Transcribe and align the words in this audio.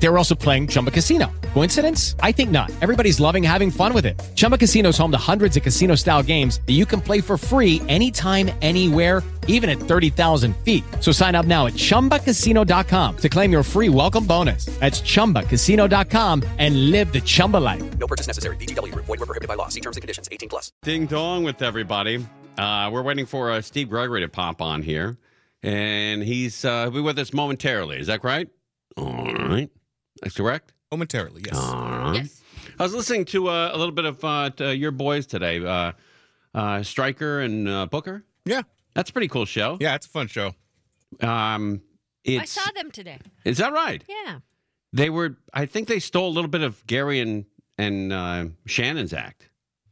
They 0.00 0.08
were 0.08 0.18
also 0.18 0.34
playing 0.34 0.68
Chumba 0.68 0.90
Casino. 0.90 1.30
Coincidence? 1.54 2.14
I 2.20 2.32
think 2.32 2.50
not. 2.50 2.70
Everybody's 2.80 3.18
loving 3.18 3.42
having 3.42 3.70
fun 3.70 3.92
with 3.92 4.06
it. 4.06 4.18
Chumba 4.36 4.56
Casino 4.56 4.90
is 4.90 4.98
home 4.98 5.10
to 5.10 5.18
hundreds 5.18 5.56
of 5.56 5.62
casino 5.64 5.96
style 5.96 6.22
games 6.22 6.60
that 6.66 6.74
you 6.74 6.86
can 6.86 7.00
play 7.00 7.20
for 7.20 7.36
free 7.36 7.82
anytime, 7.88 8.50
anywhere, 8.62 9.22
even 9.48 9.68
at 9.68 9.78
30,000 9.78 10.56
feet. 10.58 10.84
So 11.00 11.10
sign 11.10 11.34
up 11.34 11.46
now 11.46 11.66
at 11.66 11.72
chumbacasino.com 11.72 13.16
to 13.16 13.28
claim 13.28 13.50
your 13.50 13.62
free 13.64 13.88
welcome 13.88 14.24
bonus. 14.24 14.66
That's 14.78 15.00
chumbacasino.com 15.00 16.44
and 16.58 16.90
live 16.92 17.12
the 17.12 17.20
Chumba 17.20 17.56
life. 17.56 17.98
No 17.98 18.06
purchase 18.06 18.28
necessary. 18.28 18.56
VGW 18.56 18.92
Group. 18.92 19.06
Void 19.06 19.18
were 19.18 19.26
prohibited 19.26 19.48
by 19.48 19.54
law. 19.54 19.68
See 19.68 19.80
terms 19.80 19.96
and 19.96 20.02
conditions. 20.02 20.28
18 20.30 20.48
plus. 20.48 20.70
Ding 20.82 21.06
dong 21.06 21.42
with 21.42 21.60
everybody. 21.60 22.24
Uh, 22.58 22.90
we're 22.92 23.02
waiting 23.02 23.24
for 23.24 23.50
uh, 23.52 23.60
Steve 23.60 23.88
Gregory 23.88 24.20
to 24.20 24.28
pop 24.28 24.60
on 24.60 24.82
here, 24.82 25.16
and 25.62 26.24
he's 26.24 26.64
uh, 26.64 26.82
he'll 26.82 26.90
be 26.90 27.00
with 27.00 27.16
us 27.20 27.32
momentarily. 27.32 27.98
Is 27.98 28.08
that 28.08 28.24
right? 28.24 28.48
All 28.96 29.32
right, 29.32 29.70
that's 30.22 30.36
correct. 30.36 30.72
Momentarily, 30.90 31.42
yes. 31.46 31.56
All 31.56 31.74
right. 31.74 32.14
Yes. 32.14 32.42
I 32.78 32.82
was 32.82 32.94
listening 32.94 33.24
to 33.26 33.48
uh, 33.48 33.70
a 33.72 33.76
little 33.76 33.92
bit 33.92 34.04
of 34.04 34.24
uh, 34.24 34.50
to 34.56 34.76
your 34.76 34.90
boys 34.90 35.26
today, 35.26 35.64
uh, 35.64 35.92
uh, 36.54 36.82
Stryker 36.82 37.40
and 37.40 37.68
uh, 37.68 37.86
Booker. 37.86 38.24
Yeah. 38.44 38.62
That's 38.94 39.10
a 39.10 39.12
pretty 39.12 39.28
cool 39.28 39.44
show. 39.44 39.76
Yeah, 39.80 39.94
it's 39.94 40.06
a 40.06 40.10
fun 40.10 40.28
show. 40.28 40.54
Um, 41.20 41.82
I 42.26 42.32
it's, 42.32 42.52
saw 42.52 42.70
them 42.74 42.90
today. 42.90 43.18
Is 43.44 43.58
that 43.58 43.72
right? 43.72 44.02
Yeah. 44.08 44.40
They 44.92 45.10
were. 45.10 45.36
I 45.52 45.66
think 45.66 45.88
they 45.88 45.98
stole 45.98 46.28
a 46.28 46.34
little 46.34 46.50
bit 46.50 46.62
of 46.62 46.86
Gary 46.86 47.20
and 47.20 47.44
and 47.76 48.12
uh, 48.12 48.46
Shannon's 48.66 49.12
act. 49.12 49.48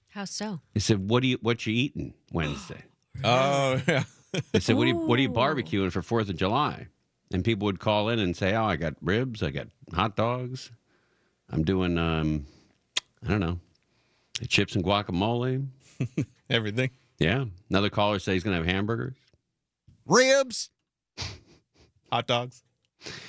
How 0.08 0.24
so? 0.24 0.60
They 0.74 0.80
said, 0.80 1.08
"What 1.08 1.22
do 1.22 1.28
you 1.28 1.38
what 1.42 1.66
you 1.66 1.74
eating 1.74 2.14
Wednesday?" 2.32 2.82
Oh, 3.24 3.80
yeah. 3.88 4.04
They 4.52 4.60
said, 4.60 4.76
"What 4.76 4.84
are 4.84 4.88
you 4.88 4.96
what 4.96 5.18
are 5.18 5.22
you 5.22 5.30
barbecuing 5.30 5.92
for 5.92 6.02
Fourth 6.02 6.28
of 6.28 6.36
July?" 6.36 6.88
And 7.32 7.44
people 7.44 7.66
would 7.66 7.80
call 7.80 8.08
in 8.08 8.18
and 8.18 8.36
say, 8.36 8.54
"Oh, 8.54 8.64
I 8.64 8.76
got 8.76 8.94
ribs, 9.02 9.42
I 9.42 9.50
got 9.50 9.66
hot 9.92 10.14
dogs, 10.16 10.70
I'm 11.50 11.64
doing 11.64 11.98
um, 11.98 12.46
I 13.24 13.28
don't 13.30 13.40
know, 13.40 13.58
chips 14.48 14.74
and 14.76 14.84
guacamole." 14.84 15.66
Everything. 16.50 16.90
Yeah. 17.18 17.46
Another 17.70 17.90
caller 17.90 18.18
says 18.18 18.34
he's 18.34 18.42
gonna 18.44 18.56
have 18.56 18.66
hamburgers. 18.66 19.16
ribs, 20.06 20.70
Hot 22.12 22.26
dogs. 22.28 22.62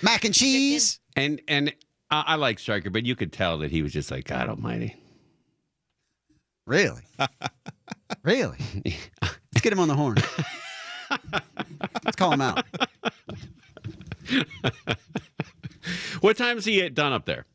mac 0.01 0.25
and 0.25 0.33
cheese. 0.33 0.99
And 1.15 1.41
and 1.47 1.73
I, 2.11 2.23
I 2.27 2.35
like 2.35 2.59
Stryker, 2.59 2.89
but 2.91 3.05
you 3.05 3.15
could 3.15 3.33
tell 3.33 3.57
that 3.59 3.71
he 3.71 3.81
was 3.81 3.93
just 3.93 4.11
like, 4.11 4.25
God 4.25 4.49
Almighty. 4.49 4.95
Really? 6.67 7.01
really? 8.23 8.57
Let's 9.21 9.61
get 9.61 9.71
him 9.73 9.79
on 9.79 9.87
the 9.87 9.95
horn. 9.95 10.17
Let's 12.03 12.15
call 12.17 12.33
him 12.33 12.41
out. 12.41 12.65
What 16.21 16.37
time 16.37 16.57
is 16.57 16.65
he 16.65 16.87
done 16.89 17.13
up 17.13 17.25
there? 17.25 17.45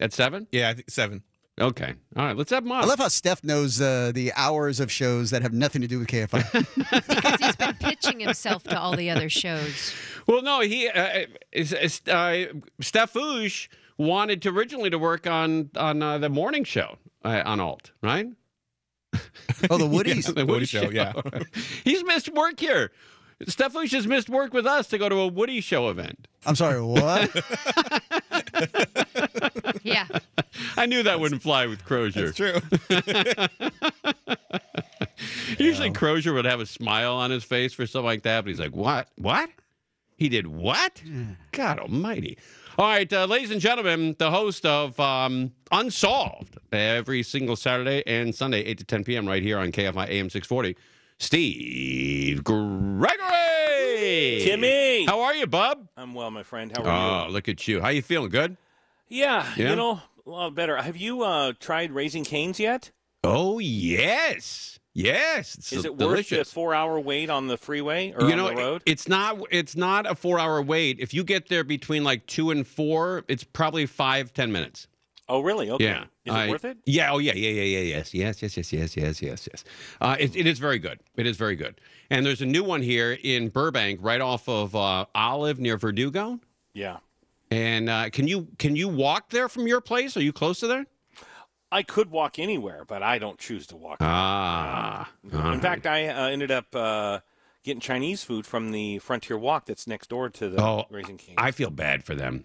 At 0.00 0.12
seven? 0.12 0.46
Yeah, 0.52 0.70
I 0.70 0.74
think 0.74 0.90
seven. 0.90 1.22
Okay. 1.60 1.94
All 2.16 2.24
right. 2.24 2.36
Let's 2.36 2.50
have 2.50 2.64
him 2.64 2.72
on. 2.72 2.82
I 2.82 2.86
love 2.86 2.98
how 2.98 3.08
Steph 3.08 3.44
knows 3.44 3.80
uh, 3.80 4.10
the 4.12 4.32
hours 4.34 4.80
of 4.80 4.90
shows 4.90 5.30
that 5.30 5.42
have 5.42 5.52
nothing 5.52 5.82
to 5.82 5.88
do 5.88 6.00
with 6.00 6.08
KFI. 6.08 7.04
Because 7.08 7.40
he's 7.40 7.56
been 7.56 7.74
pitching 7.74 8.20
himself 8.20 8.64
to 8.64 8.78
all 8.78 8.96
the 8.96 9.10
other 9.10 9.28
shows. 9.28 9.94
Well, 10.26 10.42
no, 10.42 10.60
he 10.60 10.88
uh, 10.88 11.26
is, 11.52 11.72
is, 11.72 12.00
uh, 12.08 12.46
Stefouche 12.80 13.68
wanted 13.98 14.42
to 14.42 14.48
originally 14.50 14.90
to 14.90 14.98
work 14.98 15.26
on 15.26 15.70
on 15.76 16.02
uh, 16.02 16.18
the 16.18 16.28
morning 16.28 16.64
show 16.64 16.96
uh, 17.24 17.42
on 17.44 17.60
Alt, 17.60 17.92
right? 18.02 18.26
oh, 19.70 19.78
the 19.78 19.84
Woodies. 19.88 20.34
The 20.34 20.44
Woody 20.44 20.66
show, 20.66 20.90
yeah. 20.90 21.12
He's 21.84 22.02
missed 22.04 22.32
work 22.32 22.58
here. 22.58 22.90
Stefouche 23.46 23.92
has 23.92 24.06
missed 24.06 24.28
work 24.28 24.52
with 24.54 24.66
us 24.66 24.86
to 24.88 24.98
go 24.98 25.08
to 25.08 25.16
a 25.16 25.26
Woody 25.26 25.60
show 25.60 25.88
event. 25.88 26.28
I'm 26.46 26.56
sorry, 26.56 26.80
what? 26.82 27.30
Yeah. 29.82 30.06
I 30.78 30.86
knew 30.86 31.02
that 31.02 31.20
wouldn't 31.20 31.42
fly 31.42 31.66
with 31.66 31.84
Crozier. 31.84 32.28
It's 32.28 32.36
true. 32.38 32.54
Usually 35.58 35.90
Crozier 35.90 36.32
would 36.32 36.46
have 36.46 36.60
a 36.60 36.66
smile 36.66 37.14
on 37.14 37.30
his 37.30 37.44
face 37.44 37.74
for 37.74 37.86
something 37.86 38.06
like 38.06 38.22
that, 38.22 38.44
but 38.44 38.48
he's 38.48 38.60
like, 38.60 38.74
"What? 38.74 39.08
What? 39.16 39.50
He 40.16 40.28
did 40.30 40.46
what? 40.46 41.02
God 41.52 41.80
Almighty!" 41.80 42.38
All 42.78 42.86
right, 42.86 43.12
uh, 43.12 43.26
ladies 43.26 43.50
and 43.50 43.60
gentlemen, 43.60 44.16
the 44.18 44.30
host 44.30 44.64
of 44.66 44.98
um, 44.98 45.52
Unsolved 45.70 46.56
every 46.72 47.22
single 47.22 47.56
Saturday 47.56 48.02
and 48.06 48.34
Sunday, 48.34 48.60
eight 48.62 48.78
to 48.78 48.84
ten 48.84 49.04
p.m. 49.04 49.28
right 49.28 49.42
here 49.42 49.58
on 49.58 49.70
KFI 49.70 50.08
AM 50.08 50.30
six 50.30 50.46
forty. 50.46 50.76
Steve 51.18 52.42
Gregory. 52.44 53.14
Timmy! 54.42 55.04
how 55.06 55.20
are 55.20 55.34
you, 55.34 55.46
bub? 55.46 55.88
I'm 55.96 56.14
well, 56.14 56.30
my 56.30 56.42
friend. 56.42 56.72
How 56.76 56.82
are 56.82 56.84
you? 56.84 57.26
Oh, 57.28 57.32
look 57.32 57.48
at 57.48 57.66
you. 57.68 57.80
How 57.80 57.88
you 57.88 58.02
feeling? 58.02 58.30
Good. 58.30 58.56
Yeah, 59.08 59.46
Yeah? 59.56 59.70
you 59.70 59.76
know, 59.76 60.00
a 60.26 60.30
lot 60.30 60.54
better. 60.54 60.76
Have 60.80 60.96
you 60.96 61.22
uh, 61.22 61.52
tried 61.60 61.92
Raising 61.92 62.24
Cane's 62.24 62.58
yet? 62.58 62.90
Oh 63.22 63.58
yes, 63.58 64.78
yes. 64.92 65.54
It's 65.54 65.72
Is 65.72 65.84
it 65.84 65.96
delicious. 65.96 66.30
worth 66.38 66.46
the 66.48 66.52
four-hour 66.52 67.00
wait 67.00 67.30
on 67.30 67.46
the 67.48 67.56
freeway 67.56 68.12
or 68.12 68.26
you 68.26 68.32
on 68.32 68.36
know, 68.38 68.48
the 68.48 68.56
road? 68.56 68.82
it's 68.84 69.08
not. 69.08 69.38
It's 69.50 69.76
not 69.76 70.10
a 70.10 70.14
four-hour 70.14 70.60
wait. 70.62 70.98
If 71.00 71.14
you 71.14 71.24
get 71.24 71.48
there 71.48 71.64
between 71.64 72.04
like 72.04 72.26
two 72.26 72.50
and 72.50 72.66
four, 72.66 73.24
it's 73.28 73.44
probably 73.44 73.86
five 73.86 74.32
ten 74.34 74.52
minutes. 74.52 74.88
Oh, 75.28 75.40
really? 75.40 75.70
Okay. 75.70 75.84
Yeah, 75.84 76.02
Is 76.02 76.08
it 76.26 76.30
I- 76.32 76.48
worth 76.50 76.64
it? 76.64 76.76
Yeah. 76.84 77.12
Oh, 77.12 77.18
yeah. 77.18 77.32
Yeah. 77.34 77.50
Yeah. 77.50 77.62
Yeah. 77.62 77.96
Yes. 77.96 78.14
Yes. 78.14 78.42
Yes. 78.42 78.56
Yes. 78.56 78.72
Yes. 78.72 78.96
Yes. 78.96 79.22
Yes. 79.22 79.48
Yes. 79.50 79.64
Uh, 80.00 80.16
it, 80.18 80.36
it 80.36 80.46
is 80.46 80.58
very 80.58 80.78
good. 80.78 81.00
It 81.16 81.26
is 81.26 81.36
very 81.36 81.56
good. 81.56 81.80
And 82.10 82.26
there's 82.26 82.42
a 82.42 82.46
new 82.46 82.62
one 82.62 82.82
here 82.82 83.16
in 83.22 83.48
Burbank, 83.48 84.00
right 84.02 84.20
off 84.20 84.48
of 84.48 84.76
uh, 84.76 85.06
Olive 85.14 85.58
near 85.58 85.78
Verdugo. 85.78 86.40
Yeah. 86.74 86.98
And 87.50 87.88
uh, 87.88 88.10
can 88.10 88.26
you 88.28 88.48
can 88.58 88.74
you 88.76 88.88
walk 88.88 89.30
there 89.30 89.48
from 89.48 89.66
your 89.66 89.80
place? 89.80 90.16
Are 90.16 90.22
you 90.22 90.32
close 90.32 90.60
to 90.60 90.66
there? 90.66 90.86
I 91.70 91.82
could 91.82 92.10
walk 92.10 92.38
anywhere, 92.38 92.84
but 92.86 93.02
I 93.02 93.18
don't 93.18 93.38
choose 93.38 93.66
to 93.68 93.76
walk. 93.76 93.98
Ah. 94.00 95.10
In 95.32 95.60
fact, 95.60 95.86
I 95.86 96.06
uh, 96.08 96.28
ended 96.28 96.50
up 96.50 96.74
uh, 96.74 97.20
getting 97.64 97.80
Chinese 97.80 98.22
food 98.24 98.46
from 98.46 98.70
the 98.72 98.98
Frontier 99.00 99.36
Walk 99.38 99.66
that's 99.66 99.86
next 99.86 100.08
door 100.08 100.28
to 100.30 100.48
the 100.50 100.62
Oh, 100.62 100.84
Raising 100.90 101.16
Cane's. 101.16 101.36
I 101.38 101.50
feel 101.50 101.70
bad 101.70 102.04
for 102.04 102.14
them 102.14 102.44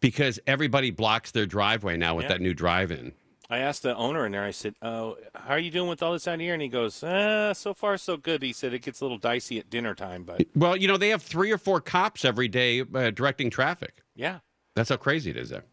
because 0.00 0.38
everybody 0.46 0.90
blocks 0.90 1.30
their 1.30 1.46
driveway 1.46 1.96
now 1.96 2.14
with 2.16 2.24
Yeah. 2.24 2.28
that 2.30 2.40
new 2.40 2.54
drive-in. 2.54 3.12
I 3.48 3.58
asked 3.58 3.82
the 3.82 3.96
owner 3.96 4.24
in 4.26 4.32
there. 4.32 4.44
I 4.44 4.52
said, 4.52 4.74
"Oh, 4.80 5.16
how 5.34 5.54
are 5.54 5.58
you 5.58 5.72
doing 5.72 5.88
with 5.88 6.02
all 6.04 6.12
this 6.12 6.28
out 6.28 6.38
here?" 6.38 6.52
And 6.52 6.62
he 6.62 6.68
goes, 6.68 7.02
uh, 7.02 7.52
"So 7.52 7.74
far, 7.74 7.98
so 7.98 8.16
good." 8.16 8.42
He 8.42 8.52
said 8.52 8.72
it 8.72 8.82
gets 8.82 9.00
a 9.00 9.04
little 9.04 9.18
dicey 9.18 9.58
at 9.58 9.68
dinner 9.68 9.92
time, 9.94 10.22
but 10.22 10.46
Well, 10.54 10.76
you 10.76 10.86
know 10.86 10.96
they 10.96 11.08
have 11.08 11.20
three 11.22 11.50
or 11.50 11.58
four 11.58 11.80
cops 11.80 12.24
every 12.24 12.46
day 12.46 12.82
uh, 12.82 13.10
directing 13.10 13.50
traffic. 13.50 14.02
yeah, 14.14 14.38
That's 14.76 14.88
how 14.90 14.96
crazy 14.98 15.30
it 15.30 15.36
is 15.36 15.48
there. 15.50 15.64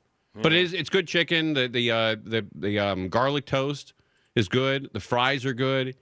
But 0.41 0.53
it 0.53 0.59
is 0.63 0.73
it's 0.73 0.89
good 0.89 1.07
chicken. 1.07 1.53
The 1.53 1.67
the 1.67 1.91
uh, 1.91 2.15
the 2.23 2.45
the 2.55 2.79
um, 2.79 3.09
garlic 3.09 3.45
toast 3.45 3.93
is 4.35 4.47
good. 4.47 4.89
The 4.93 4.99
fries 4.99 5.45
are 5.45 5.53
good, 5.53 5.95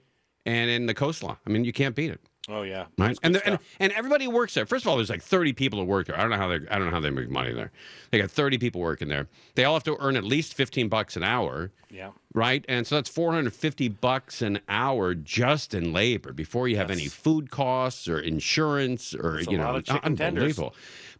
and 0.46 0.70
in 0.70 0.86
the 0.86 0.94
coleslaw. 0.94 1.36
I 1.46 1.50
mean, 1.50 1.64
you 1.64 1.72
can't 1.74 1.94
beat 1.94 2.10
it. 2.10 2.20
Oh 2.48 2.62
yeah, 2.62 2.86
Right, 2.98 3.18
and, 3.22 3.40
and 3.44 3.58
and 3.80 3.92
everybody 3.92 4.26
works 4.28 4.54
there. 4.54 4.66
First 4.66 4.84
of 4.84 4.88
all, 4.88 4.96
there's 4.96 5.10
like 5.10 5.22
30 5.22 5.52
people 5.52 5.78
that 5.80 5.86
work 5.86 6.06
there. 6.06 6.16
I 6.18 6.22
don't 6.22 6.30
know 6.30 6.36
how 6.36 6.48
they 6.48 6.60
I 6.70 6.78
don't 6.78 6.86
know 6.86 6.92
how 6.92 7.00
they 7.00 7.10
make 7.10 7.30
money 7.30 7.52
there. 7.52 7.72
They 8.10 8.18
got 8.18 8.30
30 8.30 8.58
people 8.58 8.80
working 8.80 9.08
there. 9.08 9.28
They 9.54 9.64
all 9.64 9.74
have 9.74 9.84
to 9.84 9.96
earn 10.00 10.16
at 10.16 10.24
least 10.24 10.54
15 10.54 10.88
bucks 10.88 11.16
an 11.16 11.22
hour, 11.22 11.70
yeah. 11.90 12.10
Right? 12.34 12.64
And 12.68 12.86
so 12.86 12.94
that's 12.96 13.08
450 13.08 13.88
bucks 13.88 14.42
an 14.42 14.60
hour 14.68 15.14
just 15.14 15.74
in 15.74 15.92
labor 15.92 16.32
before 16.32 16.68
you 16.68 16.76
have 16.76 16.90
any 16.90 17.06
food 17.08 17.50
costs 17.50 18.08
or 18.08 18.18
insurance 18.18 19.14
or 19.14 19.36
That's 19.36 19.48
you 19.48 19.58
know, 19.58 19.80
chicken 19.80 20.16
tenders. 20.16 20.42
unbelievable. 20.58 20.74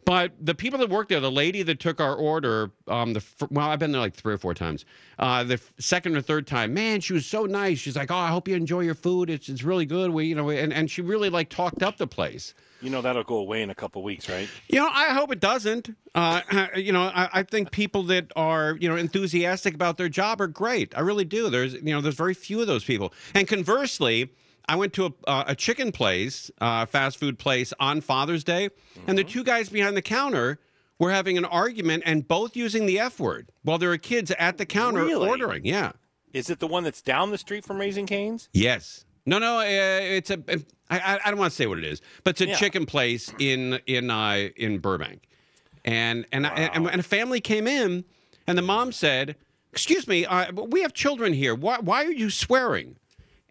But 0.05 0.31
the 0.39 0.55
people 0.55 0.79
that 0.79 0.89
work 0.89 1.09
there, 1.09 1.19
the 1.19 1.29
lady 1.29 1.63
that 1.63 1.81
took 1.81 1.99
our 1.99 2.15
order, 2.15 2.71
um, 2.87 3.11
the 3.11 3.21
well, 3.51 3.67
I've 3.67 3.79
been 3.79 3.91
there 3.91 3.99
like 3.99 4.13
three 4.13 4.33
or 4.33 4.37
four 4.37 4.53
times. 4.53 4.85
Uh, 5.19 5.43
the 5.43 5.59
second 5.79 6.15
or 6.15 6.21
third 6.21 6.47
time, 6.47 6.73
man, 6.73 7.01
she 7.01 7.11
was 7.11 7.25
so 7.25 7.45
nice. 7.45 7.79
She's 7.79 7.97
like, 7.97 8.09
"Oh, 8.09 8.15
I 8.15 8.29
hope 8.29 8.47
you 8.47 8.55
enjoy 8.55 8.81
your 8.81 8.95
food. 8.95 9.29
It's 9.29 9.49
it's 9.49 9.63
really 9.63 9.85
good." 9.85 10.11
We, 10.11 10.27
you 10.27 10.35
know, 10.35 10.49
and, 10.49 10.71
and 10.71 10.89
she 10.89 11.01
really 11.01 11.29
like 11.29 11.49
talked 11.49 11.83
up 11.83 11.97
the 11.97 12.07
place. 12.07 12.53
You 12.81 12.89
know 12.89 13.01
that'll 13.01 13.23
go 13.23 13.37
away 13.37 13.61
in 13.61 13.69
a 13.69 13.75
couple 13.75 14.03
weeks, 14.03 14.29
right? 14.29 14.47
You 14.69 14.79
know, 14.79 14.87
I 14.91 15.07
hope 15.13 15.31
it 15.31 15.39
doesn't. 15.39 15.89
Uh, 16.13 16.41
you 16.75 16.91
know, 16.91 17.03
I, 17.03 17.29
I 17.33 17.43
think 17.43 17.71
people 17.71 18.03
that 18.03 18.31
are 18.35 18.77
you 18.79 18.87
know 18.87 18.95
enthusiastic 18.95 19.73
about 19.73 19.97
their 19.97 20.09
job 20.09 20.39
are 20.41 20.47
great. 20.47 20.95
I 20.95 21.01
really 21.01 21.25
do. 21.25 21.49
There's 21.49 21.73
you 21.73 21.93
know, 21.93 22.01
there's 22.01 22.15
very 22.15 22.33
few 22.33 22.61
of 22.61 22.67
those 22.67 22.83
people. 22.83 23.13
And 23.33 23.47
conversely, 23.47 24.31
I 24.69 24.75
went 24.75 24.93
to 24.93 25.05
a, 25.07 25.13
uh, 25.29 25.43
a 25.47 25.55
chicken 25.55 25.91
place, 25.91 26.51
uh, 26.59 26.85
fast 26.85 27.17
food 27.17 27.39
place 27.39 27.73
on 27.79 28.01
Father's 28.01 28.43
Day, 28.43 28.69
and 29.07 29.17
the 29.17 29.23
two 29.23 29.43
guys 29.43 29.69
behind 29.69 29.95
the 29.97 30.01
counter 30.01 30.59
were 30.99 31.11
having 31.11 31.37
an 31.37 31.45
argument 31.45 32.03
and 32.05 32.27
both 32.27 32.55
using 32.55 32.85
the 32.85 32.99
F 32.99 33.19
word 33.19 33.49
while 33.63 33.77
there 33.77 33.89
were 33.89 33.97
kids 33.97 34.31
at 34.31 34.57
the 34.57 34.65
counter 34.65 35.03
Really? 35.05 35.29
ordering. 35.29 35.63
Yeah. 35.65 35.91
Is 36.33 36.49
it 36.49 36.59
the 36.59 36.67
one 36.67 36.83
that's 36.83 37.01
down 37.01 37.31
the 37.31 37.37
street 37.37 37.63
from 37.63 37.77
Raising 37.79 38.05
Cane's? 38.05 38.49
Yes. 38.53 39.05
No, 39.27 39.37
no. 39.39 39.59
Uh, 39.59 39.63
it's 39.65 40.31
a. 40.31 40.39
I, 40.89 40.97
I 40.99 41.19
I 41.25 41.29
don't 41.29 41.37
want 41.37 41.51
to 41.51 41.55
say 41.55 41.67
what 41.67 41.77
it 41.77 41.83
is, 41.83 42.01
but 42.23 42.31
it's 42.31 42.41
a 42.41 42.47
Yeah. 42.47 42.55
chicken 42.55 42.85
place 42.85 43.31
in 43.37 43.79
in 43.85 44.09
uh, 44.09 44.49
in 44.55 44.79
Burbank, 44.79 45.27
and 45.85 46.25
and, 46.31 46.47
I, 46.47 46.49
and 46.73 46.87
and 46.89 46.99
a 46.99 47.03
family 47.03 47.41
came 47.41 47.67
in, 47.67 48.05
and 48.47 48.57
the 48.57 48.61
mom 48.61 48.91
said, 48.93 49.35
"Excuse 49.73 50.07
me, 50.07 50.25
uh, 50.25 50.51
we 50.53 50.81
have 50.81 50.93
children 50.93 51.33
here. 51.33 51.53
Why 51.53 51.77
why 51.79 52.05
are 52.05 52.11
you 52.11 52.29
swearing?" 52.29 52.95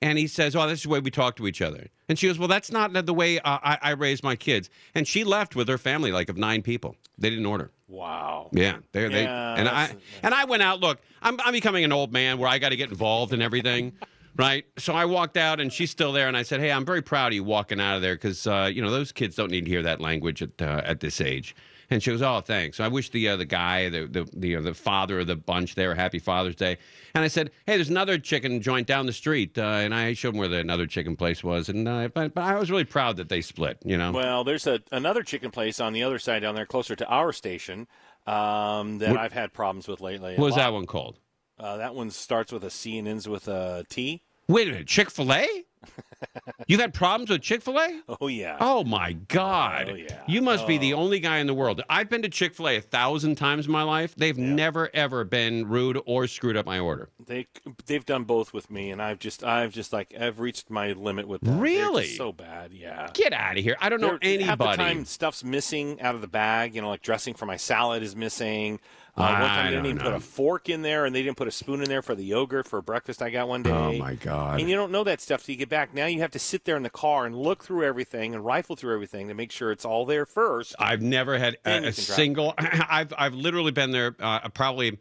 And 0.00 0.18
he 0.18 0.26
says, 0.26 0.56
"Oh, 0.56 0.66
this 0.66 0.78
is 0.80 0.82
the 0.84 0.88
way 0.88 0.98
we 1.00 1.10
talk 1.10 1.36
to 1.36 1.46
each 1.46 1.60
other." 1.60 1.88
And 2.08 2.18
she 2.18 2.26
goes, 2.26 2.38
"Well, 2.38 2.48
that's 2.48 2.72
not 2.72 2.94
the 2.94 3.14
way 3.14 3.38
uh, 3.40 3.58
I, 3.62 3.78
I 3.82 3.90
raise 3.90 4.22
my 4.22 4.34
kids." 4.34 4.70
And 4.94 5.06
she 5.06 5.24
left 5.24 5.54
with 5.54 5.68
her 5.68 5.78
family, 5.78 6.10
like 6.10 6.30
of 6.30 6.38
nine 6.38 6.62
people. 6.62 6.96
They 7.18 7.28
didn't 7.28 7.46
order. 7.46 7.70
Wow. 7.86 8.48
Yeah, 8.52 8.78
they 8.92 9.08
they 9.08 9.22
Yeah, 9.24 9.54
and 9.58 9.68
I 9.68 9.94
and 10.22 10.34
I 10.34 10.44
went 10.46 10.62
out. 10.62 10.80
Look, 10.80 11.00
I'm 11.20 11.38
I'm 11.40 11.52
becoming 11.52 11.84
an 11.84 11.92
old 11.92 12.12
man 12.12 12.38
where 12.38 12.48
I 12.48 12.58
got 12.58 12.70
to 12.70 12.76
get 12.76 12.88
involved 12.88 13.32
in 13.34 13.42
everything, 13.42 13.92
right? 14.36 14.64
So 14.78 14.94
I 14.94 15.04
walked 15.04 15.36
out, 15.36 15.60
and 15.60 15.72
she's 15.72 15.90
still 15.90 16.12
there, 16.12 16.28
and 16.28 16.36
I 16.36 16.42
said, 16.42 16.60
"Hey, 16.60 16.70
I'm 16.72 16.84
very 16.84 17.02
proud 17.02 17.28
of 17.28 17.32
you 17.34 17.44
walking 17.44 17.80
out 17.80 17.96
of 17.96 18.02
there 18.02 18.14
because 18.14 18.46
uh, 18.46 18.70
you 18.72 18.82
know 18.82 18.90
those 18.90 19.12
kids 19.12 19.34
don't 19.36 19.50
need 19.50 19.64
to 19.64 19.70
hear 19.70 19.82
that 19.82 20.00
language 20.00 20.42
at 20.42 20.60
uh, 20.60 20.82
at 20.84 21.00
this 21.00 21.20
age." 21.20 21.54
And 21.88 22.02
she 22.02 22.10
goes, 22.10 22.20
"Oh, 22.20 22.40
thanks." 22.40 22.80
I 22.80 22.88
wish 22.88 23.10
the 23.10 23.28
uh, 23.28 23.36
the 23.36 23.44
guy, 23.44 23.88
the 23.88 24.06
the 24.06 24.28
the, 24.34 24.56
uh, 24.56 24.60
the 24.60 24.74
father 24.74 25.20
of 25.20 25.28
the 25.28 25.36
bunch 25.36 25.76
there, 25.76 25.94
Happy 25.94 26.18
Father's 26.18 26.56
Day. 26.56 26.78
And 27.14 27.22
I 27.22 27.28
said, 27.28 27.52
"Hey, 27.64 27.76
there's 27.76 27.90
another 27.90 28.18
chicken 28.18 28.60
joint 28.60 28.86
down 28.88 29.06
the 29.06 29.12
street," 29.12 29.56
uh, 29.56 29.62
and 29.62 29.94
I 29.94 30.12
showed 30.14 30.32
them 30.34 30.38
where 30.40 30.48
the 30.48 30.58
another 30.58 30.86
chicken 30.86 31.14
place 31.16 31.44
was, 31.44 31.68
and 31.68 31.86
uh, 31.86 32.08
but 32.12 32.34
but 32.34 32.42
I 32.42 32.58
was 32.58 32.70
really 32.72 32.84
proud 32.84 33.16
that 33.18 33.28
they 33.28 33.40
split. 33.40 33.78
You 33.84 33.96
know, 33.98 34.10
Well, 34.10 34.42
there's 34.42 34.66
a 34.66 34.80
another 34.90 35.22
chicken 35.22 35.50
place 35.52 35.78
on 35.78 35.92
the 35.92 36.02
other 36.02 36.18
side 36.18 36.40
down 36.40 36.56
there, 36.56 36.66
closer 36.66 36.96
to 36.96 37.06
our 37.06 37.32
station, 37.32 37.86
um, 38.26 38.98
that 38.98 39.10
What- 39.10 39.20
I've 39.20 39.32
had 39.32 39.52
problems 39.52 39.86
with 39.86 40.00
lately. 40.00 40.34
what 40.34 40.46
was 40.46 40.56
that 40.56 40.72
one 40.72 40.86
called? 40.86 41.20
Uh, 41.58 41.76
that 41.78 41.94
one 41.94 42.10
starts 42.10 42.52
with 42.52 42.64
a 42.64 42.70
C 42.70 42.98
and 42.98 43.06
ends 43.08 43.28
with 43.28 43.48
a 43.48 43.84
T. 43.88 44.22
Wait 44.48 44.68
a 44.68 44.72
minute, 44.72 44.86
Chick 44.86 45.10
Fil 45.10 45.32
A? 45.32 45.46
You've 46.66 46.80
had 46.80 46.94
problems 46.94 47.30
with 47.30 47.42
Chick 47.42 47.62
Fil 47.62 47.78
A? 47.78 48.00
Oh 48.20 48.26
yeah. 48.28 48.56
Oh 48.60 48.82
my 48.84 49.12
God! 49.12 49.88
Oh, 49.90 49.94
yeah. 49.94 50.22
You 50.26 50.40
must 50.42 50.66
be 50.66 50.78
the 50.78 50.94
Oh. 50.94 50.98
only 50.98 51.20
guy 51.20 51.38
in 51.38 51.46
the 51.46 51.54
world. 51.54 51.82
I've 51.88 52.08
been 52.08 52.22
to 52.22 52.28
Chick 52.28 52.54
Fil 52.54 52.68
A 52.68 52.76
a 52.76 52.80
thousand 52.80 53.36
times 53.36 53.66
in 53.66 53.72
my 53.72 53.82
life. 53.82 54.14
They've 54.16 54.36
never 54.36 54.90
ever 54.94 55.24
been 55.24 55.68
rude 55.68 56.00
or 56.06 56.26
screwed 56.26 56.56
up 56.56 56.66
my 56.66 56.78
order. 56.78 57.08
They 57.24 57.46
they've 57.86 58.04
done 58.04 58.24
both 58.24 58.52
with 58.52 58.70
me, 58.70 58.90
and 58.90 59.00
I've 59.02 59.18
just 59.18 59.44
I've 59.44 59.72
just 59.72 59.92
like 59.92 60.14
I've 60.18 60.40
reached 60.40 60.70
my 60.70 60.92
limit 60.92 61.28
with 61.28 61.42
them. 61.42 61.60
Really? 61.60 62.06
so 62.06 62.32
bad. 62.32 62.72
Yeah. 62.72 63.10
Get 63.14 63.32
out 63.32 63.58
of 63.58 63.62
here! 63.62 63.76
I 63.80 63.88
don't 63.88 64.00
know 64.00 64.18
They're- 64.20 64.40
Half 64.42 64.58
the 64.58 64.72
time, 64.76 65.04
stuff's 65.04 65.44
missing 65.44 66.00
out 66.00 66.14
of 66.14 66.20
the 66.20 66.28
bag. 66.28 66.74
You 66.74 66.82
know, 66.82 66.88
like 66.88 67.02
dressing 67.02 67.34
for 67.34 67.46
my 67.46 67.56
salad 67.56 68.02
is 68.02 68.16
missing. 68.16 68.80
Uh, 69.16 69.22
one 69.22 69.42
I 69.42 69.46
time 69.46 69.64
they 69.66 69.70
didn't 69.70 69.86
even 69.86 69.98
put 69.98 70.12
a 70.12 70.20
fork 70.20 70.68
in 70.68 70.82
there, 70.82 71.06
and 71.06 71.14
they 71.14 71.22
didn't 71.22 71.38
put 71.38 71.48
a 71.48 71.50
spoon 71.50 71.82
in 71.82 71.88
there 71.88 72.02
for 72.02 72.14
the 72.14 72.24
yogurt 72.24 72.66
for 72.66 72.82
breakfast 72.82 73.22
I 73.22 73.30
got 73.30 73.48
one 73.48 73.62
day. 73.62 73.70
Oh 73.70 73.92
my 73.94 74.14
God! 74.14 74.60
And 74.60 74.68
you 74.68 74.76
don't 74.76 74.92
know 74.92 75.04
that 75.04 75.20
stuff 75.20 75.44
till 75.44 75.54
you 75.54 75.58
get 75.58 75.70
back. 75.70 75.94
Now 75.94 76.06
you 76.06 76.20
have 76.20 76.32
to 76.32 76.38
sit 76.38 76.64
there 76.64 76.76
in 76.76 76.82
the 76.82 76.90
car 76.90 77.24
and 77.24 77.34
look 77.34 77.64
through 77.64 77.84
everything 77.84 78.34
and 78.34 78.44
rifle 78.44 78.76
through 78.76 78.92
everything 78.94 79.28
to 79.28 79.34
make 79.34 79.50
sure 79.50 79.72
it's 79.72 79.84
all 79.84 80.04
there 80.04 80.26
first. 80.26 80.74
I've 80.78 81.00
never 81.00 81.38
had 81.38 81.56
a, 81.64 81.86
a 81.88 81.92
single. 81.92 82.54
I've 82.58 83.14
I've 83.16 83.34
literally 83.34 83.72
been 83.72 83.90
there 83.90 84.14
uh, 84.20 84.48
probably. 84.50 84.98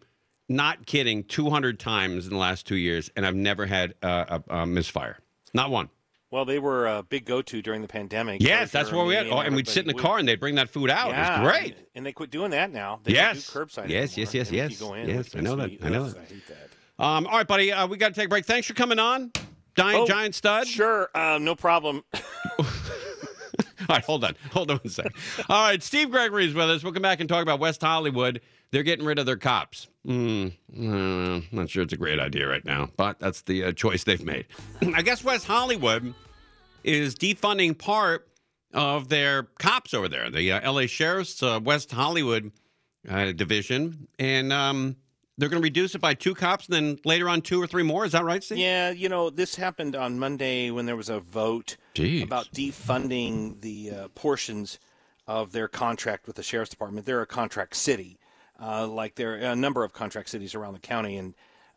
Not 0.48 0.86
kidding, 0.86 1.24
200 1.24 1.80
times 1.80 2.26
in 2.26 2.30
the 2.32 2.38
last 2.38 2.68
two 2.68 2.76
years, 2.76 3.10
and 3.16 3.26
I've 3.26 3.34
never 3.34 3.66
had 3.66 3.96
uh, 4.04 4.42
a, 4.48 4.58
a 4.58 4.66
misfire. 4.68 5.18
Not 5.56 5.72
one. 5.72 5.90
Well, 6.32 6.44
they 6.44 6.60
were 6.60 6.88
a 6.88 7.04
big 7.04 7.26
go-to 7.26 7.62
during 7.62 7.82
the 7.82 7.88
pandemic. 7.88 8.42
Yes, 8.42 8.72
that's 8.72 8.92
where 8.92 9.06
we 9.06 9.14
had. 9.14 9.28
Oh, 9.28 9.40
and 9.40 9.56
we'd 9.56 9.68
sit 9.68 9.88
in 9.88 9.96
the 9.96 10.02
car 10.02 10.18
and 10.18 10.28
they'd 10.28 10.40
bring 10.40 10.56
that 10.56 10.70
food 10.70 10.90
out. 10.90 11.10
Yeah, 11.10 11.40
it 11.40 11.44
was 11.44 11.52
great. 11.52 11.76
And, 11.78 11.86
and 11.96 12.06
they 12.06 12.12
quit 12.12 12.32
doing 12.32 12.52
that 12.52 12.72
now. 12.72 13.00
They 13.04 13.14
Yes. 13.14 13.50
curbside. 13.50 13.90
Yes, 13.90 14.18
yes, 14.18 14.34
yes, 14.34 14.52
yes. 14.52 14.82
In, 14.82 15.08
Yes, 15.08 15.36
I 15.36 15.40
know 15.42 15.56
that. 15.56 15.70
me- 15.70 15.80
I 15.84 15.90
know 15.90 16.10
that. 16.10 16.18
I 16.18 16.26
hate 16.26 16.48
that. 16.48 17.04
Um, 17.04 17.28
all 17.28 17.38
right, 17.38 17.48
buddy, 17.48 17.72
uh, 17.72 17.88
we 17.88 17.98
got 17.98 18.10
to 18.10 18.14
take 18.16 18.26
a 18.26 18.30
break. 18.30 18.46
Thanks 18.46 18.68
for 18.68 18.74
coming 18.74 19.00
on, 19.00 19.32
Giant 19.76 20.00
Oh, 20.02 20.08
Giant 20.08 20.34
Stud. 20.36 20.68
Sure, 20.68 21.10
uh, 21.14 21.38
no 21.42 21.56
problem. 21.56 22.04
All 23.88 23.96
right, 23.98 24.04
hold 24.06 24.24
on, 24.24 24.36
hold 24.52 24.72
on 24.72 24.78
one 24.78 24.90
second. 24.90 25.12
All 25.48 25.68
right, 25.68 25.84
Steve 25.84 26.10
Gregory 26.10 26.46
is 26.48 26.54
with 26.56 26.70
us. 26.70 26.84
We'll 26.84 26.94
come 26.94 27.04
back 27.04 27.20
and 27.20 27.30
talk 27.30 27.44
about 27.44 27.60
West 27.60 27.82
Hollywood. 27.82 28.42
They're 28.72 28.84
getting 28.84 29.06
rid 29.06 29.20
of 29.20 29.26
their 29.26 29.38
cops. 29.38 29.88
Mm, 30.06 30.54
uh, 30.78 31.42
not 31.52 31.70
sure 31.70 31.84
it's 31.84 31.94
a 31.94 31.98
great 31.98 32.20
idea 32.20 32.48
right 32.48 32.66
now, 32.66 32.90
but 32.98 33.20
that's 33.20 33.42
the 33.44 33.66
uh, 33.66 33.72
choice 33.72 34.04
they've 34.04 34.24
made. 34.24 34.46
I 34.96 35.02
guess 35.02 35.24
West 35.24 35.46
Hollywood 35.46 36.14
is 36.84 37.16
defunding 37.16 37.78
part 37.78 38.28
of 38.74 39.10
their 39.10 39.44
cops 39.44 39.94
over 39.94 40.08
there, 40.10 40.30
the 40.30 40.52
uh, 40.52 40.72
LA 40.72 40.86
Sheriff's 40.86 41.42
uh, 41.42 41.60
West 41.64 41.92
Hollywood 41.92 42.52
uh, 43.10 43.32
division, 43.32 44.08
and 44.20 44.52
um, 44.52 44.98
they're 45.38 45.50
going 45.50 45.62
to 45.62 45.66
reduce 45.66 45.96
it 45.96 46.02
by 46.02 46.14
two 46.14 46.36
cops, 46.36 46.68
and 46.68 46.74
then 46.76 47.00
later 47.06 47.30
on 47.30 47.42
two 47.42 47.62
or 47.62 47.68
three 47.68 47.84
more. 47.84 48.06
Is 48.06 48.12
that 48.12 48.24
right, 48.24 48.44
Steve? 48.44 48.58
yeah, 48.58 48.90
you 48.92 49.10
know, 49.10 49.30
this 49.30 49.56
happened 49.56 49.96
on 49.96 50.20
Monday 50.20 50.72
when 50.72 50.86
there 50.86 50.96
was 50.96 51.10
a 51.10 51.20
vote 51.20 51.78
Jeez. 51.96 52.24
about 52.24 52.52
defunding 52.52 53.62
the 53.62 53.92
uh, 53.92 54.08
portions 54.10 54.80
of 55.28 55.52
their 55.52 55.68
contract 55.68 56.28
with 56.28 56.36
the 56.36 56.44
sheriff's 56.44 56.70
department. 56.70 57.06
They're 57.06 57.22
a 57.22 57.28
contract 57.28 57.76
city, 57.76 58.20
uh, 58.62 58.88
like 58.88 59.16
there 59.16 59.34
are 59.34 59.52
a 59.52 59.56
number 59.56 59.84
of 59.84 59.94
contract 59.94 60.30
cities 60.30 60.56
around 60.56 60.74
the 60.74 60.80
county, 60.80 61.18
and 61.18 61.34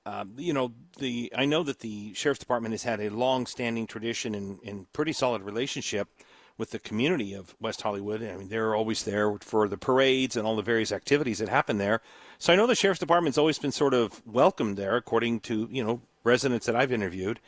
uh, 0.07 0.25
you 0.37 0.53
know 0.53 0.73
the 0.99 1.33
I 1.37 1.45
know 1.45 1.63
that 1.63 1.81
the 1.81 2.15
sheriff's 2.15 2.41
department 2.41 2.73
has 2.73 2.85
had 2.85 3.01
a 3.01 3.11
long-standing 3.11 3.87
tradition 3.87 4.35
and, 4.35 4.59
and 4.65 4.93
pretty 4.93 5.13
solid 5.13 5.43
relationship 5.43 6.09
with 6.57 6.71
the 6.71 6.79
community 6.79 7.35
of 7.35 7.55
West 7.61 7.83
Hollywood. 7.83 8.23
I 8.23 8.37
mean, 8.37 8.49
they're 8.49 8.75
always 8.75 9.05
there 9.05 9.37
for 9.41 9.69
the 9.69 9.79
parades 9.79 10.37
and 10.37 10.45
all 10.47 10.57
the 10.57 10.63
various 10.63 10.91
activities 10.91 11.39
that 11.39 11.49
happen 11.49 11.79
there. 11.79 12.01
So 12.39 12.53
I 12.53 12.57
know 12.57 12.67
the 12.67 12.75
sheriff's 12.75 12.99
department's 12.99 13.39
always 13.39 13.61
been 13.61 13.71
sort 13.73 13.95
of 13.95 14.21
welcomed 14.27 14.77
there, 14.77 14.97
according 14.97 15.41
to 15.41 15.69
you 15.71 15.85
know 15.85 16.03
residents 16.25 16.67
that 16.67 16.77
I've 16.77 16.93
interviewed. 16.93 17.41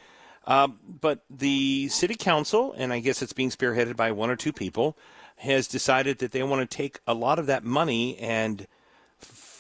Um, 0.47 0.79
but 1.00 1.23
the 1.29 1.88
city 1.88 2.15
council, 2.15 2.75
and 2.77 2.93
I 2.93 3.00
guess 3.00 3.21
it's 3.21 3.32
being 3.32 3.50
spearheaded 3.50 3.97
by 3.97 4.11
one 4.11 4.31
or 4.31 4.37
two 4.37 4.53
people, 4.53 4.97
has 5.37 5.69
decided 5.69 6.19
that 6.19 6.32
they 6.32 6.43
want 6.43 6.69
to 6.69 6.77
take 6.77 7.00
a 7.06 7.15
lot 7.15 7.38
of 7.38 7.47
that 7.47 7.65
money 7.65 8.19
and 8.19 8.67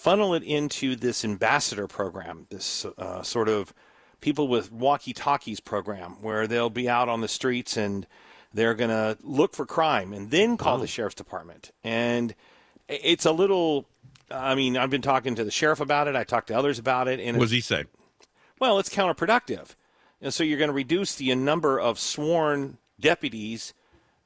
funnel 0.00 0.32
it 0.32 0.42
into 0.42 0.96
this 0.96 1.24
ambassador 1.26 1.86
program, 1.86 2.46
this 2.48 2.86
uh, 2.96 3.22
sort 3.22 3.50
of 3.50 3.74
people 4.22 4.48
with 4.48 4.72
walkie 4.72 5.12
talkies 5.12 5.60
program, 5.60 6.16
where 6.22 6.46
they'll 6.46 6.70
be 6.70 6.88
out 6.88 7.10
on 7.10 7.20
the 7.20 7.28
streets 7.28 7.76
and 7.76 8.06
they're 8.54 8.74
going 8.74 8.90
to 8.90 9.18
look 9.22 9.54
for 9.54 9.66
crime 9.66 10.14
and 10.14 10.30
then 10.30 10.56
call 10.56 10.78
the 10.78 10.86
sheriff's 10.86 11.14
department. 11.14 11.70
And 11.84 12.34
it's 12.88 13.26
a 13.26 13.32
little. 13.32 13.86
I 14.30 14.54
mean, 14.54 14.76
I've 14.76 14.90
been 14.90 15.02
talking 15.02 15.34
to 15.34 15.44
the 15.44 15.50
sheriff 15.50 15.80
about 15.80 16.08
it. 16.08 16.16
I 16.16 16.24
talked 16.24 16.48
to 16.48 16.54
others 16.54 16.78
about 16.78 17.06
it, 17.08 17.20
and 17.20 17.36
What 17.36 17.44
does 17.44 17.50
he 17.50 17.60
say? 17.60 17.84
well, 18.58 18.78
it's 18.78 18.88
counterproductive. 18.88 19.74
And 20.22 20.32
so 20.32 20.44
you're 20.44 20.58
going 20.58 20.68
to 20.68 20.74
reduce 20.74 21.14
the 21.14 21.34
number 21.34 21.78
of 21.80 21.98
sworn 21.98 22.78
deputies 22.98 23.74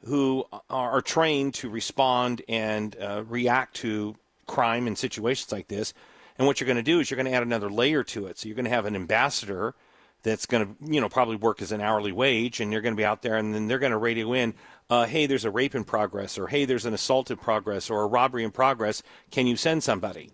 who 0.04 0.44
are, 0.52 0.62
are 0.68 1.02
trained 1.02 1.54
to 1.54 1.68
respond 1.68 2.42
and 2.48 2.96
uh, 3.00 3.24
react 3.26 3.76
to 3.76 4.16
crime 4.46 4.86
in 4.86 4.96
situations 4.96 5.52
like 5.52 5.68
this. 5.68 5.94
And 6.36 6.46
what 6.46 6.60
you're 6.60 6.66
going 6.66 6.76
to 6.76 6.82
do 6.82 7.00
is 7.00 7.10
you're 7.10 7.16
going 7.16 7.30
to 7.30 7.32
add 7.32 7.42
another 7.42 7.70
layer 7.70 8.02
to 8.04 8.26
it. 8.26 8.38
So 8.38 8.48
you're 8.48 8.56
going 8.56 8.64
to 8.64 8.70
have 8.70 8.86
an 8.86 8.96
ambassador 8.96 9.74
that's 10.24 10.46
going 10.46 10.66
to, 10.66 10.92
you 10.92 11.00
know, 11.00 11.08
probably 11.08 11.36
work 11.36 11.62
as 11.62 11.70
an 11.70 11.80
hourly 11.80 12.10
wage, 12.10 12.58
and 12.58 12.72
you're 12.72 12.80
going 12.80 12.94
to 12.94 13.00
be 13.00 13.04
out 13.04 13.22
there, 13.22 13.36
and 13.36 13.54
then 13.54 13.68
they're 13.68 13.78
going 13.78 13.92
to 13.92 13.98
radio 13.98 14.32
in, 14.32 14.54
uh, 14.90 15.04
"Hey, 15.04 15.26
there's 15.26 15.44
a 15.44 15.50
rape 15.50 15.74
in 15.74 15.84
progress," 15.84 16.38
or 16.38 16.48
"Hey, 16.48 16.64
there's 16.64 16.86
an 16.86 16.94
assault 16.94 17.30
in 17.30 17.36
progress," 17.36 17.90
or 17.90 18.02
a 18.02 18.06
robbery 18.06 18.42
in 18.42 18.50
progress. 18.50 19.02
Can 19.30 19.46
you 19.46 19.56
send 19.56 19.84
somebody? 19.84 20.30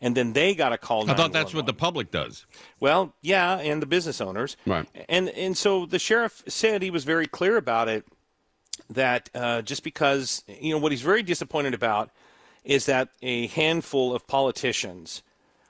And 0.00 0.16
then 0.16 0.32
they 0.32 0.54
got 0.54 0.72
a 0.72 0.78
call. 0.78 1.08
I 1.08 1.14
thought 1.14 1.32
that's 1.32 1.54
what 1.54 1.66
the 1.66 1.72
public 1.72 2.10
does. 2.10 2.46
Well, 2.80 3.14
yeah, 3.22 3.58
and 3.58 3.80
the 3.80 3.86
business 3.86 4.20
owners. 4.20 4.56
Right. 4.66 4.88
And 5.08 5.28
and 5.30 5.56
so 5.56 5.86
the 5.86 5.98
sheriff 5.98 6.42
said 6.48 6.82
he 6.82 6.90
was 6.90 7.04
very 7.04 7.26
clear 7.26 7.56
about 7.56 7.88
it 7.88 8.04
that 8.90 9.30
uh, 9.34 9.62
just 9.62 9.84
because 9.84 10.42
you 10.48 10.74
know 10.74 10.78
what 10.78 10.92
he's 10.92 11.02
very 11.02 11.22
disappointed 11.22 11.74
about 11.74 12.10
is 12.64 12.86
that 12.86 13.10
a 13.22 13.46
handful 13.48 14.14
of 14.14 14.26
politicians 14.26 15.22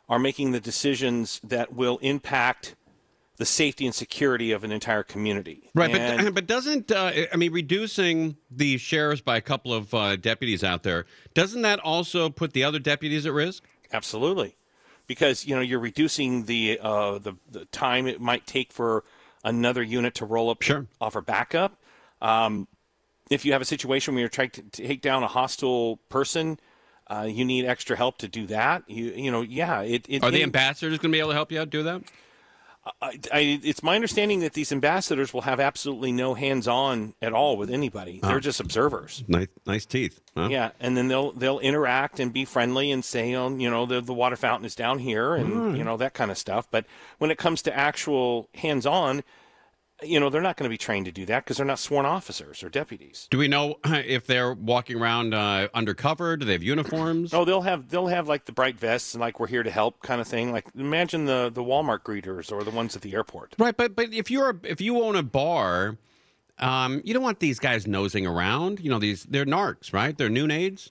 are 0.09 0.19
making 0.19 0.53
the 0.53 0.61
decisions 0.61 1.41
that 1.43 1.73
will 1.75 1.99
impact 1.99 2.77
the 3.37 3.45
safety 3.45 3.85
and 3.85 3.95
security 3.95 4.53
of 4.53 4.63
an 4.63 4.71
entire 4.71 5.03
community. 5.03 5.69
Right, 5.75 5.93
And- 5.93 6.25
but 6.27 6.35
but 6.35 6.47
doesn't 6.47 6.93
uh, 6.93 7.11
I 7.33 7.37
mean 7.37 7.53
reducing 7.53 8.37
the 8.51 8.79
sheriffs 8.79 9.23
by 9.23 9.37
a 9.37 9.41
couple 9.41 9.73
of 9.75 9.93
uh, 9.93 10.15
deputies 10.17 10.63
out 10.63 10.85
there 10.85 11.07
doesn't 11.35 11.63
that 11.63 11.81
also 11.81 12.31
put 12.31 12.53
the 12.53 12.63
other 12.63 12.79
deputies 12.79 13.27
at 13.27 13.33
risk? 13.33 13.65
Absolutely, 13.93 14.55
because 15.09 15.47
you 15.47 15.55
know 15.57 15.61
you're 15.63 15.81
reducing 15.81 16.45
the 16.45 16.79
uh, 16.81 17.19
the 17.19 17.33
the 17.51 17.65
time 17.67 18.07
it 18.07 18.21
might 18.21 18.47
take 18.47 18.73
for 18.73 19.03
another 19.43 19.83
unit 19.83 20.15
to 20.15 20.25
roll 20.25 20.49
up, 20.49 20.63
Sure. 20.63 20.87
offer 21.01 21.21
backup. 21.21 21.77
Um, 22.23 22.69
if 23.31 23.45
you 23.45 23.53
have 23.53 23.61
a 23.61 23.65
situation 23.67 24.15
where 24.15 24.21
you're 24.21 24.29
trying 24.29 24.51
to 24.51 24.63
take 24.63 25.01
down 25.03 25.23
a 25.25 25.27
hostile 25.29 25.97
person, 26.09 26.59
uh, 27.07 27.27
you 27.29 27.45
need 27.45 27.65
extra 27.65 27.97
help 27.97 28.19
to 28.19 28.29
do 28.29 28.47
that. 28.47 28.89
You 28.89 29.07
you 29.13 29.31
know 29.31 29.43
yeah 29.43 29.81
it. 29.83 30.07
it 30.09 30.23
Are 30.23 30.31
the 30.31 30.41
it- 30.41 30.45
ambassadors 30.45 30.99
going 30.99 31.13
to 31.13 31.17
be 31.17 31.21
able 31.21 31.31
to 31.31 31.35
help 31.35 31.53
you 31.53 31.61
out 31.61 31.71
do 31.71 31.83
that? 31.83 32.03
I, 33.01 33.19
I, 33.33 33.61
it's 33.63 33.83
my 33.83 33.95
understanding 33.95 34.41
that 34.41 34.53
these 34.53 34.71
ambassadors 34.71 35.33
will 35.33 35.43
have 35.43 35.59
absolutely 35.59 36.13
no 36.13 36.35
hands-on 36.35 37.15
at 37.23 37.33
all 37.33 37.57
with 37.57 37.71
anybody. 37.71 38.21
Ah. 38.23 38.29
They're 38.29 38.41
just 38.41 38.61
observers. 38.61 39.25
Nice, 39.27 39.49
nice 39.67 39.87
teeth. 39.87 40.21
Huh? 40.37 40.49
Yeah, 40.51 40.71
and 40.81 40.97
then 40.97 41.09
they'll 41.09 41.33
they'll 41.33 41.61
interact 41.61 42.21
and 42.21 42.33
be 42.33 42.45
friendly 42.45 42.91
and 42.91 43.03
say, 43.05 43.35
oh, 43.35 43.55
you 43.57 43.71
know, 43.71 43.87
the 43.87 44.01
the 44.01 44.13
water 44.13 44.37
fountain 44.37 44.67
is 44.67 44.75
down 44.75 44.99
here 44.99 45.35
and 45.35 45.53
hmm. 45.53 45.77
you 45.77 45.85
know 45.85 45.97
that 45.97 46.13
kind 46.13 46.31
of 46.31 46.37
stuff. 46.37 46.69
But 46.71 46.85
when 47.19 47.31
it 47.31 47.39
comes 47.39 47.63
to 47.63 47.75
actual 47.75 48.49
hands-on, 48.55 49.23
you 50.05 50.21
know, 50.21 50.31
they're 50.31 50.43
not 50.43 50.57
going 50.57 50.65
to 50.65 50.73
be 50.73 50.79
trained 50.79 51.07
to 51.07 51.13
do 51.13 51.27
that 51.27 51.45
because 51.45 51.57
they're 51.57 51.67
not 51.67 51.79
sworn 51.79 52.07
officers 52.07 52.63
or 52.63 52.69
deputies. 52.69 53.27
Do 53.31 53.39
we 53.39 53.49
know 53.49 53.77
if 53.85 54.27
they're 54.27 54.53
walking 54.53 55.01
around 55.01 55.35
uh, 55.35 55.69
undercover? 55.75 56.37
Do 56.37 56.45
they 56.45 56.53
have 56.53 56.63
uniforms? 56.63 57.35
Oh, 57.35 57.45
they'll 57.45 57.63
have 57.63 57.89
they'll 57.89 58.07
have 58.09 58.29
like 58.29 58.45
the 58.45 58.53
bright 58.53 58.79
vests 58.79 59.15
and 59.15 59.21
like 59.21 59.41
we're 59.41 59.47
here 59.47 59.63
to 59.63 59.71
help 59.71 60.03
kind 60.03 60.21
of 60.21 60.29
thing. 60.29 60.53
Like 60.53 60.67
imagine 60.77 61.27
the 61.27 61.51
the 61.53 61.63
Walmart 61.63 62.03
greeters 62.03 62.53
or 62.53 62.63
the 62.65 62.71
ones 62.71 62.97
at 62.97 63.03
the 63.03 63.15
airport. 63.15 63.55
Right, 63.59 63.77
but 63.77 63.95
but 63.97 64.13
if 64.13 64.31
you're 64.31 64.51
a, 64.51 64.57
if 64.63 64.81
you 64.81 65.03
own 65.03 65.17
a 65.17 65.23
bar, 65.23 65.97
um, 66.59 67.01
you 67.05 67.15
don't 67.15 67.23
want 67.23 67.41
these 67.41 67.59
guys 67.59 67.87
nosing 67.87 68.27
around. 68.27 68.81
You 68.81 68.91
know, 68.91 68.99
these 68.99 69.25
they're 69.25 69.47
narcs, 69.47 69.93
right? 69.93 70.17
They're 70.17 70.29
noon 70.29 70.51
aides. 70.51 70.91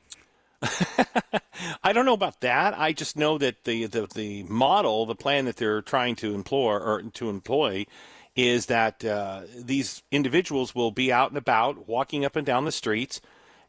I 1.84 1.94
don't 1.94 2.06
know 2.06 2.14
about 2.14 2.42
that. 2.42 2.78
I 2.78 2.94
just 2.94 3.18
know 3.18 3.38
that 3.38 3.64
the, 3.64 3.86
the 3.86 4.08
the 4.08 4.44
model, 4.44 5.06
the 5.06 5.16
plan 5.16 5.46
that 5.46 5.58
they're 5.58 5.82
trying 5.82 6.16
to 6.18 6.34
employ 6.34 6.74
or 6.74 7.02
to 7.02 7.30
employ, 7.30 7.86
is 8.36 8.66
that 8.68 9.04
uh, 9.06 9.42
these 9.56 10.04
individuals 10.12 10.74
will 10.74 10.92
be 10.92 11.12
out 11.12 11.30
and 11.30 11.38
about, 11.38 11.88
walking 11.88 12.26
up 12.26 12.36
and 12.36 12.46
down 12.46 12.66
the 12.66 12.72
streets, 12.72 13.22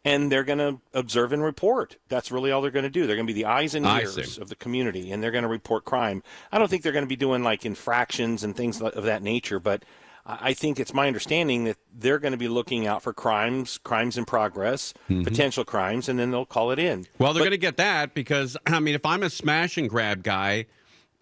and 0.04 0.30
they're 0.30 0.44
going 0.44 0.58
to 0.58 0.80
observe 0.92 1.32
and 1.32 1.42
report. 1.42 1.96
That's 2.08 2.30
really 2.30 2.50
all 2.50 2.62
they're 2.62 2.70
going 2.70 2.84
to 2.84 2.90
do. 2.90 3.06
They're 3.06 3.16
going 3.16 3.26
to 3.26 3.32
be 3.32 3.40
the 3.40 3.48
eyes 3.48 3.74
and 3.74 3.86
ears 3.86 4.38
of 4.38 4.48
the 4.48 4.56
community, 4.56 5.10
and 5.10 5.22
they're 5.22 5.30
going 5.30 5.42
to 5.42 5.48
report 5.48 5.84
crime. 5.84 6.22
I 6.52 6.58
don't 6.58 6.68
think 6.68 6.82
they're 6.82 6.92
going 6.92 7.04
to 7.04 7.08
be 7.08 7.16
doing 7.16 7.42
like 7.42 7.64
infractions 7.64 8.42
and 8.44 8.54
things 8.54 8.80
of 8.80 9.04
that 9.04 9.22
nature, 9.22 9.58
but 9.60 9.84
I 10.26 10.38
I 10.40 10.54
think 10.54 10.80
it's 10.80 10.94
my 10.94 11.06
understanding 11.06 11.64
that 11.64 11.76
they're 11.92 12.18
going 12.18 12.32
to 12.32 12.38
be 12.38 12.48
looking 12.48 12.86
out 12.86 13.02
for 13.02 13.12
crimes, 13.12 13.78
crimes 13.78 14.16
in 14.16 14.24
progress, 14.24 14.94
potential 15.06 15.66
crimes, 15.66 16.08
and 16.08 16.18
then 16.18 16.30
they'll 16.30 16.46
call 16.46 16.70
it 16.70 16.78
in. 16.78 17.06
Well, 17.18 17.34
they're 17.34 17.42
going 17.42 17.50
to 17.50 17.58
get 17.58 17.76
that 17.76 18.14
because 18.14 18.56
I 18.66 18.80
mean, 18.80 18.94
if 18.94 19.04
I'm 19.04 19.22
a 19.22 19.28
smash 19.28 19.76
and 19.76 19.88
grab 19.88 20.22
guy, 20.22 20.64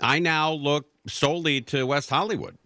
I 0.00 0.20
now 0.20 0.52
look 0.52 0.86
solely 1.08 1.60
to 1.62 1.84
West 1.84 2.10
Hollywood. 2.10 2.58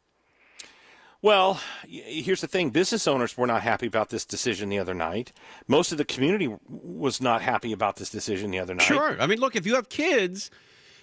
Well, 1.27 1.61
here's 1.89 2.41
the 2.41 2.47
thing: 2.47 2.71
business 2.71 3.09
owners 3.09 3.37
were 3.37 3.49
not 3.49 3.63
happy 3.63 3.89
about 3.89 4.11
this 4.11 4.25
decision 4.25 4.69
the 4.69 4.79
other 4.79 4.95
night. 4.95 5.33
Most 5.67 5.91
of 5.91 5.99
the 5.99 6.05
community 6.05 6.55
was 6.69 7.21
not 7.21 7.43
happy 7.43 7.73
about 7.73 7.97
this 7.97 8.11
decision 8.11 8.53
the 8.53 8.61
other 8.61 8.77
night. 8.77 8.85
Sure. 8.85 9.21
I 9.21 9.27
mean, 9.27 9.41
look, 9.41 9.57
if 9.57 9.67
you 9.67 9.75
have 9.75 9.89
kids, 9.89 10.53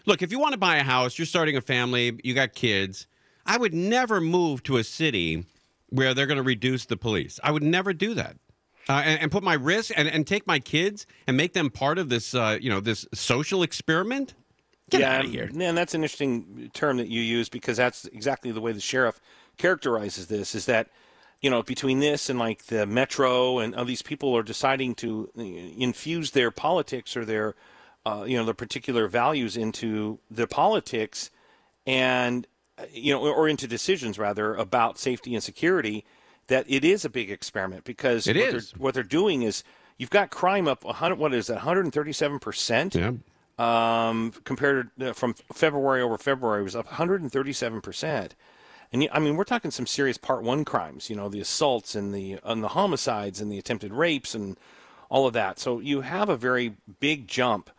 look, 0.05 0.21
if 0.21 0.31
you 0.31 0.39
want 0.39 0.53
to 0.53 0.57
buy 0.57 0.77
a 0.77 0.83
house, 0.83 1.19
you're 1.19 1.25
starting 1.25 1.57
a 1.57 1.61
family, 1.61 2.17
you 2.23 2.33
got 2.33 2.53
kids. 2.53 3.05
I 3.45 3.57
would 3.57 3.73
never 3.73 4.21
move 4.21 4.63
to 4.63 4.77
a 4.77 4.83
city 4.85 5.43
where 5.89 6.13
they're 6.13 6.25
going 6.25 6.37
to 6.37 6.41
reduce 6.41 6.85
the 6.85 6.95
police. 6.95 7.37
I 7.43 7.51
would 7.51 7.61
never 7.61 7.91
do 7.91 8.13
that. 8.13 8.37
Uh, 8.87 9.01
and, 9.03 9.23
and 9.23 9.29
put 9.29 9.43
my 9.43 9.55
risk 9.55 9.91
and, 9.97 10.07
and 10.07 10.25
take 10.25 10.47
my 10.47 10.59
kids 10.59 11.05
and 11.27 11.35
make 11.35 11.51
them 11.51 11.69
part 11.69 11.97
of 11.97 12.07
this, 12.07 12.33
uh, 12.33 12.57
you 12.61 12.69
know, 12.69 12.79
this 12.79 13.05
social 13.13 13.61
experiment. 13.61 14.35
Get 14.89 15.01
yeah, 15.01 15.17
out 15.17 15.25
of 15.25 15.31
here. 15.31 15.49
And 15.53 15.77
that's 15.77 15.93
an 15.93 16.03
interesting 16.03 16.71
term 16.73 16.95
that 16.97 17.09
you 17.09 17.21
use 17.21 17.49
because 17.49 17.75
that's 17.75 18.05
exactly 18.05 18.51
the 18.51 18.61
way 18.61 18.71
the 18.71 18.79
sheriff 18.79 19.19
characterizes 19.57 20.27
this. 20.27 20.55
Is 20.55 20.65
that 20.65 20.87
you 21.41 21.49
know 21.49 21.63
between 21.63 21.99
this 21.99 22.29
and 22.29 22.39
like 22.39 22.65
the 22.65 22.85
metro 22.85 23.59
and 23.59 23.75
all 23.75 23.85
these 23.85 24.01
people 24.01 24.35
are 24.35 24.43
deciding 24.43 24.95
to 24.95 25.29
uh, 25.37 25.41
infuse 25.41 26.31
their 26.31 26.51
politics 26.51 27.15
or 27.17 27.25
their 27.25 27.55
uh, 28.05 28.23
you 28.27 28.37
know 28.37 28.45
their 28.45 28.53
particular 28.53 29.07
values 29.07 29.55
into 29.57 30.19
their 30.31 30.47
politics 30.47 31.29
and 31.85 32.47
you 32.91 33.13
know 33.13 33.21
or 33.21 33.47
into 33.47 33.67
decisions 33.67 34.17
rather 34.17 34.55
about 34.55 34.97
safety 34.97 35.33
and 35.35 35.43
security 35.43 36.05
that 36.47 36.65
it 36.67 36.83
is 36.83 37.05
a 37.05 37.09
big 37.09 37.29
experiment 37.31 37.83
because 37.83 38.27
It 38.27 38.35
what 38.35 38.45
is. 38.55 38.71
They're, 38.71 38.79
what 38.81 38.93
they're 38.93 39.03
doing 39.03 39.43
is 39.43 39.63
you've 39.97 40.09
got 40.09 40.29
crime 40.31 40.67
up 40.67 40.83
100 40.83 41.17
what 41.17 41.33
is 41.33 41.47
that 41.47 41.55
137 41.55 42.39
percent 42.39 42.95
Yeah. 42.95 43.11
um, 43.59 44.33
compared 44.43 44.89
to, 44.99 45.11
uh, 45.11 45.13
from 45.13 45.35
February 45.53 46.01
over 46.01 46.17
February 46.17 46.63
was 46.63 46.75
up 46.75 46.85
137 46.87 47.81
percent. 47.81 48.35
And 48.93 49.09
I 49.11 49.19
mean, 49.19 49.35
we're 49.35 49.43
talking 49.43 49.71
some 49.71 49.87
serious 49.87 50.17
Part 50.17 50.43
One 50.43 50.63
crimes. 50.63 51.09
You 51.09 51.15
know, 51.15 51.27
the 51.27 51.41
assaults 51.41 51.95
and 51.95 52.13
the 52.13 52.37
and 52.43 52.63
the 52.63 52.69
homicides 52.69 53.41
and 53.41 53.51
the 53.51 53.57
attempted 53.57 53.91
rapes 53.91 54.35
and 54.35 54.55
all 55.09 55.25
of 55.25 55.33
that. 55.33 55.59
So 55.59 55.79
you 55.79 56.01
have 56.01 56.29
a 56.29 56.37
very 56.37 56.75
big 56.99 57.27
jump. 57.27 57.71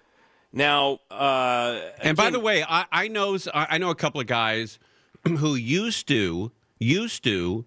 Now, 0.53 1.01
uh, 1.11 1.81
And 2.01 2.17
by 2.17 2.31
the 2.31 2.41
way, 2.41 2.65
I, 2.69 2.85
I 2.93 3.09
know 3.09 3.39
I 3.55 3.67
I 3.71 3.79
know 3.79 3.91
a 3.91 3.95
couple 3.95 4.21
of 4.21 4.27
guys 4.27 4.79
who 5.25 5.55
used 5.55 6.09
to 6.09 6.51
used 6.81 7.23
to 7.25 7.65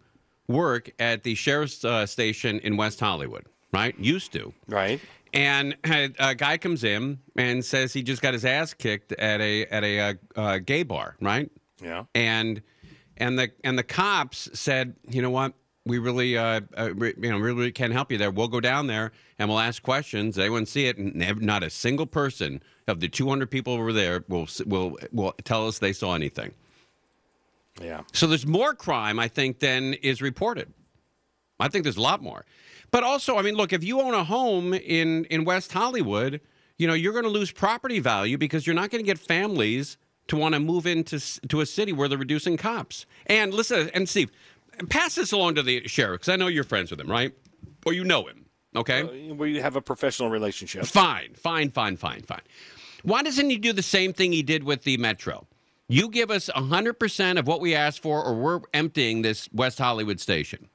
work 0.48 0.92
at 1.00 1.24
the 1.24 1.36
sheriff's 1.36 1.84
uh, 1.84 2.06
station 2.06 2.60
in 2.60 2.78
West 2.78 3.00
Hollywood, 3.00 3.46
right? 3.74 3.98
Used 4.00 4.32
to. 4.34 4.54
right? 4.68 5.00
And 5.34 5.76
a 5.84 6.34
guy 6.36 6.58
comes 6.58 6.84
in 6.84 7.20
and 7.36 7.64
says 7.64 7.94
he 7.94 8.02
just 8.02 8.22
got 8.22 8.34
his 8.34 8.46
ass 8.46 8.74
kicked 8.74 9.12
at 9.14 9.40
a 9.40 9.66
at 9.68 9.84
a 9.84 10.00
uh, 10.00 10.14
uh, 10.36 10.58
gay 10.60 10.84
bar, 10.84 11.16
right? 11.22 11.52
Yeah. 11.82 12.06
And 12.16 12.62
and 13.18 13.38
the 13.38 13.52
and 13.64 13.78
the 13.78 13.84
cops 13.84 14.50
said, 14.54 14.96
you 15.10 15.22
know 15.22 15.30
what? 15.30 15.54
We 15.86 16.00
really, 16.00 16.38
uh, 16.38 16.62
uh, 16.78 16.94
re- 16.94 17.14
you 17.18 17.32
know, 17.32 17.38
really 17.38 17.72
can't 17.72 17.94
help 17.94 18.12
you 18.12 18.18
there. 18.18 18.30
We'll 18.30 18.50
go 18.50 18.60
down 18.60 18.88
there 18.88 19.14
and 19.40 19.48
we'll 19.50 19.60
ask 19.60 19.82
questions. 19.82 20.36
They 20.36 20.50
wouldn't 20.50 20.68
see 20.68 20.88
it, 20.88 20.98
and 20.98 21.42
not 21.42 21.64
a 21.64 21.70
single 21.70 22.06
person 22.06 22.62
of 22.88 23.00
the 23.00 23.08
200 23.08 23.50
people 23.50 23.74
over 23.74 23.94
there 23.94 24.24
will 24.28 24.48
will 24.66 24.98
will 25.12 25.34
tell 25.44 25.68
us 25.68 25.80
they 25.80 25.94
saw 25.94 26.14
anything. 26.14 26.54
Yeah. 27.82 28.02
So 28.12 28.28
there's 28.28 28.46
more 28.46 28.74
crime, 28.74 29.20
I 29.20 29.28
think, 29.28 29.60
than 29.60 29.94
is 29.96 30.22
reported. 30.22 30.74
I 31.60 31.70
think 31.70 31.84
there's 31.84 31.98
a 31.98 32.02
lot 32.02 32.22
more. 32.22 32.46
But 32.92 33.04
also, 33.04 33.38
I 33.38 33.42
mean, 33.42 33.56
look, 33.56 33.74
if 33.74 33.84
you 33.84 34.02
own 34.02 34.14
a 34.14 34.24
home 34.24 34.74
in 34.74 35.26
in 35.26 35.46
West 35.46 35.72
Hollywood, 35.72 36.42
you 36.78 36.88
know, 36.88 36.94
you're 36.94 37.14
going 37.14 37.24
to 37.26 37.30
lose 37.30 37.52
property 37.52 38.00
value 38.00 38.38
because 38.38 38.68
you're 38.68 38.76
not 38.76 38.90
going 38.90 39.04
to 39.04 39.06
get 39.06 39.20
families 39.20 39.98
to 40.28 40.38
want 40.38 40.54
to 40.54 40.60
move 40.60 40.86
into 40.86 41.20
to 41.48 41.62
a 41.62 41.66
city 41.66 41.94
where 41.94 42.08
they're 42.08 42.18
reducing 42.18 42.58
cops. 42.58 43.06
And 43.26 43.54
listen, 43.54 43.90
and 43.94 44.08
Steve, 44.08 44.32
pass 44.90 45.16
this 45.16 45.32
along 45.32 45.56
to 45.56 45.64
the 45.64 45.88
sheriff 45.88 46.22
because 46.22 46.34
I 46.34 46.36
know 46.36 46.48
you're 46.48 46.64
friends 46.64 46.92
with 46.92 47.00
him, 47.00 47.10
right? 47.10 47.34
Or 47.86 47.94
you 47.94 48.04
know 48.04 48.26
him, 48.28 48.46
okay? 48.76 49.32
Where 49.32 49.48
you 49.48 49.62
have 49.62 49.76
a 49.76 49.82
professional 49.82 50.30
relationship. 50.30 50.86
Fine, 50.86 51.36
fine, 51.36 51.72
fine, 51.72 51.98
fine, 51.98 52.22
fine. 52.24 52.42
Why 53.04 53.24
doesn't 53.24 53.50
he 53.50 53.58
do 53.58 53.74
the 53.74 53.82
same 53.82 54.14
thing 54.14 54.32
he 54.32 54.44
did 54.44 54.64
with 54.64 54.84
the 54.84 54.98
Metro? 54.98 55.48
You 55.88 56.10
give 56.10 56.30
us 56.30 56.50
100% 56.54 57.40
of 57.40 57.48
what 57.48 57.62
we 57.62 57.74
asked 57.74 58.02
for, 58.02 58.22
or 58.22 58.36
we're 58.36 58.60
emptying 58.74 59.22
this 59.22 59.48
West 59.54 59.78
Hollywood 59.78 60.20
station. 60.20 60.68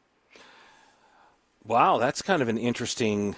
Wow, 1.64 1.99
that's 1.99 2.23
kind 2.23 2.40
of 2.40 2.49
an 2.49 2.56
interesting. 2.56 3.37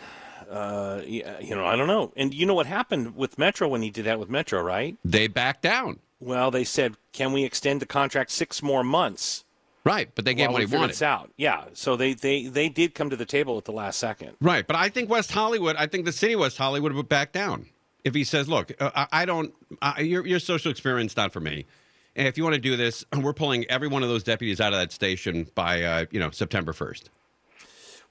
Uh, 0.51 1.03
you 1.07 1.55
know, 1.55 1.65
I 1.65 1.77
don't 1.77 1.87
know. 1.87 2.13
And 2.17 2.33
you 2.35 2.47
know 2.47 2.55
what 2.55 2.67
happened 2.67 3.17
with 3.17 3.39
Metro 3.39 3.69
when 3.69 3.83
he 3.83 3.91
did 3.91 4.05
that 4.07 4.19
with 4.19 4.29
Metro, 4.29 4.63
right? 4.63 4.97
They 5.05 5.27
backed 5.27 5.63
down. 5.63 6.01
Well, 6.21 6.51
they 6.51 6.65
said, 6.65 6.97
"Can 7.13 7.33
we 7.33 7.45
extend 7.45 7.81
the 7.83 7.87
contract 7.87 8.31
six 8.31 8.63
more 8.63 8.83
months?" 8.83 9.45
Right, 9.85 10.09
but 10.15 10.25
they 10.25 10.33
gave 10.33 10.51
what 10.51 10.63
he 10.63 10.75
wanted. 10.75 11.03
out. 11.03 11.31
Yeah, 11.37 11.65
so 11.75 11.95
they, 11.97 12.15
they 12.15 12.47
they 12.47 12.71
did 12.71 12.95
come 12.95 13.11
to 13.11 13.17
the 13.17 13.27
table 13.27 13.59
at 13.59 13.67
the 13.67 13.73
last 13.73 13.99
second. 13.99 14.37
Right, 14.41 14.67
but 14.67 14.77
I 14.77 14.89
think 14.89 15.11
West 15.11 15.31
Hollywood, 15.31 15.77
I 15.77 15.87
think 15.87 16.07
the 16.07 16.13
city 16.13 16.33
of 16.33 16.41
West 16.41 16.57
Hollywood 16.57 16.95
would 16.95 17.09
back 17.09 17.33
down 17.33 17.67
if 18.03 18.15
he 18.15 18.25
says, 18.25 18.49
"Look, 18.49 18.73
uh, 18.81 18.91
I, 18.95 19.07
I 19.13 19.25
don't, 19.27 19.53
I, 19.83 20.01
your 20.01 20.27
your 20.27 20.39
social 20.39 20.71
experience 20.71 21.17
not 21.17 21.33
for 21.33 21.41
me. 21.41 21.67
And 22.17 22.27
if 22.29 22.39
you 22.39 22.45
want 22.45 22.55
to 22.55 22.61
do 22.61 22.77
this, 22.77 23.05
we're 23.21 23.35
pulling 23.35 23.65
every 23.67 23.89
one 23.89 24.03
of 24.03 24.09
those 24.09 24.23
deputies 24.23 24.61
out 24.61 24.73
of 24.73 24.79
that 24.79 24.93
station 24.93 25.49
by, 25.55 25.83
uh, 25.83 26.07
you 26.11 26.21
know, 26.21 26.31
September 26.31 26.73
1st." 26.73 27.05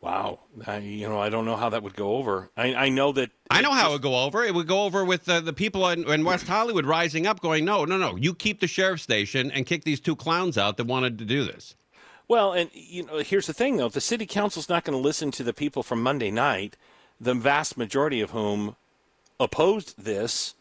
Wow, 0.04 0.40
I, 0.68 0.80
you 0.80 1.08
know, 1.08 1.18
I 1.18 1.30
don't 1.30 1.46
know 1.46 1.56
how 1.56 1.70
that 1.70 1.82
would 1.82 1.96
go 1.96 2.18
over. 2.18 2.50
I, 2.58 2.76
I 2.76 2.90
know 2.90 3.14
that 3.14 3.32
I 3.50 3.62
know 3.62 3.72
how 3.72 3.88
it 3.88 3.92
would 3.94 4.02
go 4.02 4.26
over. 4.26 4.44
It 4.44 4.54
would 4.54 4.68
go 4.68 4.84
over 4.84 5.06
with 5.06 5.30
uh, 5.30 5.40
the 5.40 5.54
people 5.54 5.88
in, 5.88 6.06
in 6.10 6.26
West 6.26 6.46
Hollywood 6.46 6.86
rising 6.86 7.26
up, 7.26 7.40
going, 7.40 7.64
"No, 7.64 7.86
no, 7.86 7.98
no! 7.98 8.18
You 8.18 8.34
keep 8.34 8.60
the 8.60 8.68
sheriff's 8.68 9.04
station 9.04 9.50
and 9.50 9.66
kick 9.66 9.86
these 9.86 10.02
two 10.02 10.18
clowns 10.18 10.58
out 10.58 10.76
that 10.76 10.88
wanted 10.88 11.18
to 11.20 11.26
do 11.26 11.46
this." 11.46 11.76
Well, 12.28 12.52
and 12.52 12.70
you 12.74 13.06
know, 13.06 13.20
here's 13.20 13.48
the 13.48 13.54
thing 13.54 13.78
though: 13.78 13.88
the 13.88 14.02
city 14.02 14.26
council's 14.26 14.68
not 14.68 14.84
going 14.84 14.98
to 14.98 15.02
listen 15.02 15.32
to 15.32 15.44
the 15.44 15.54
people 15.54 15.84
from 15.84 16.04
Monday 16.04 16.32
night, 16.32 16.76
the 17.18 17.34
vast 17.34 17.78
majority 17.78 18.20
of 18.20 18.32
whom 18.32 18.76
opposed 19.40 20.04
this, 20.04 20.54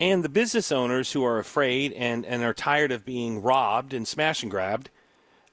and 0.00 0.24
the 0.24 0.28
business 0.28 0.72
owners 0.72 1.12
who 1.12 1.24
are 1.24 1.38
afraid 1.38 1.92
and 1.92 2.26
and 2.26 2.42
are 2.42 2.52
tired 2.52 2.90
of 2.90 3.04
being 3.04 3.40
robbed 3.40 3.94
and 3.94 4.08
smash 4.08 4.42
and 4.42 4.50
grabbed. 4.50 4.90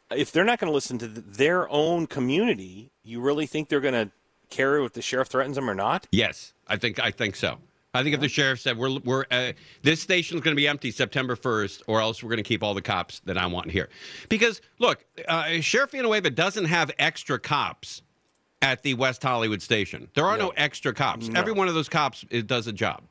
If 0.09 0.31
they're 0.31 0.43
not 0.43 0.57
going 0.57 0.71
to 0.71 0.73
listen 0.73 0.97
to 0.97 1.07
th- 1.07 1.23
their 1.25 1.69
own 1.69 2.07
community, 2.07 2.90
you 3.03 3.21
really 3.21 3.45
think 3.45 3.69
they're 3.69 3.81
going 3.81 3.93
to 3.93 4.11
carry 4.49 4.81
what 4.81 4.93
the 4.93 5.01
sheriff 5.01 5.29
threatens 5.29 5.55
them 5.55 5.69
or 5.69 5.75
not? 5.75 6.07
Yes, 6.11 6.53
I 6.67 6.77
think 6.77 6.99
I 6.99 7.11
think 7.11 7.35
so. 7.35 7.57
I 7.93 8.03
think 8.03 8.15
if 8.15 8.21
the 8.21 8.29
sheriff 8.29 8.61
said 8.61 8.77
we're 8.77 8.99
we're 8.99 9.25
uh, 9.31 9.51
this 9.81 10.01
station 10.01 10.37
is 10.37 10.43
going 10.43 10.55
to 10.55 10.59
be 10.59 10.67
empty 10.67 10.91
September 10.91 11.35
first, 11.35 11.83
or 11.87 11.99
else 11.99 12.23
we're 12.23 12.29
going 12.29 12.37
to 12.37 12.43
keep 12.43 12.63
all 12.63 12.73
the 12.73 12.81
cops 12.81 13.19
that 13.25 13.37
I 13.37 13.45
want 13.47 13.69
here, 13.71 13.89
because 14.29 14.61
look, 14.79 15.03
uh, 15.27 15.59
Sheriff 15.61 15.91
Villanueva 15.91 16.29
doesn't 16.29 16.65
have 16.65 16.91
extra 16.99 17.39
cops 17.39 18.01
at 18.61 18.83
the 18.83 18.93
West 18.93 19.23
Hollywood 19.23 19.61
station. 19.61 20.07
There 20.13 20.25
are 20.25 20.37
no, 20.37 20.49
extra 20.55 20.93
cops. 20.93 21.29
Every 21.35 21.51
one 21.51 21.67
of 21.67 21.73
those 21.73 21.89
cops 21.89 22.23
does 22.45 22.67
a 22.67 22.73
job. 22.73 23.03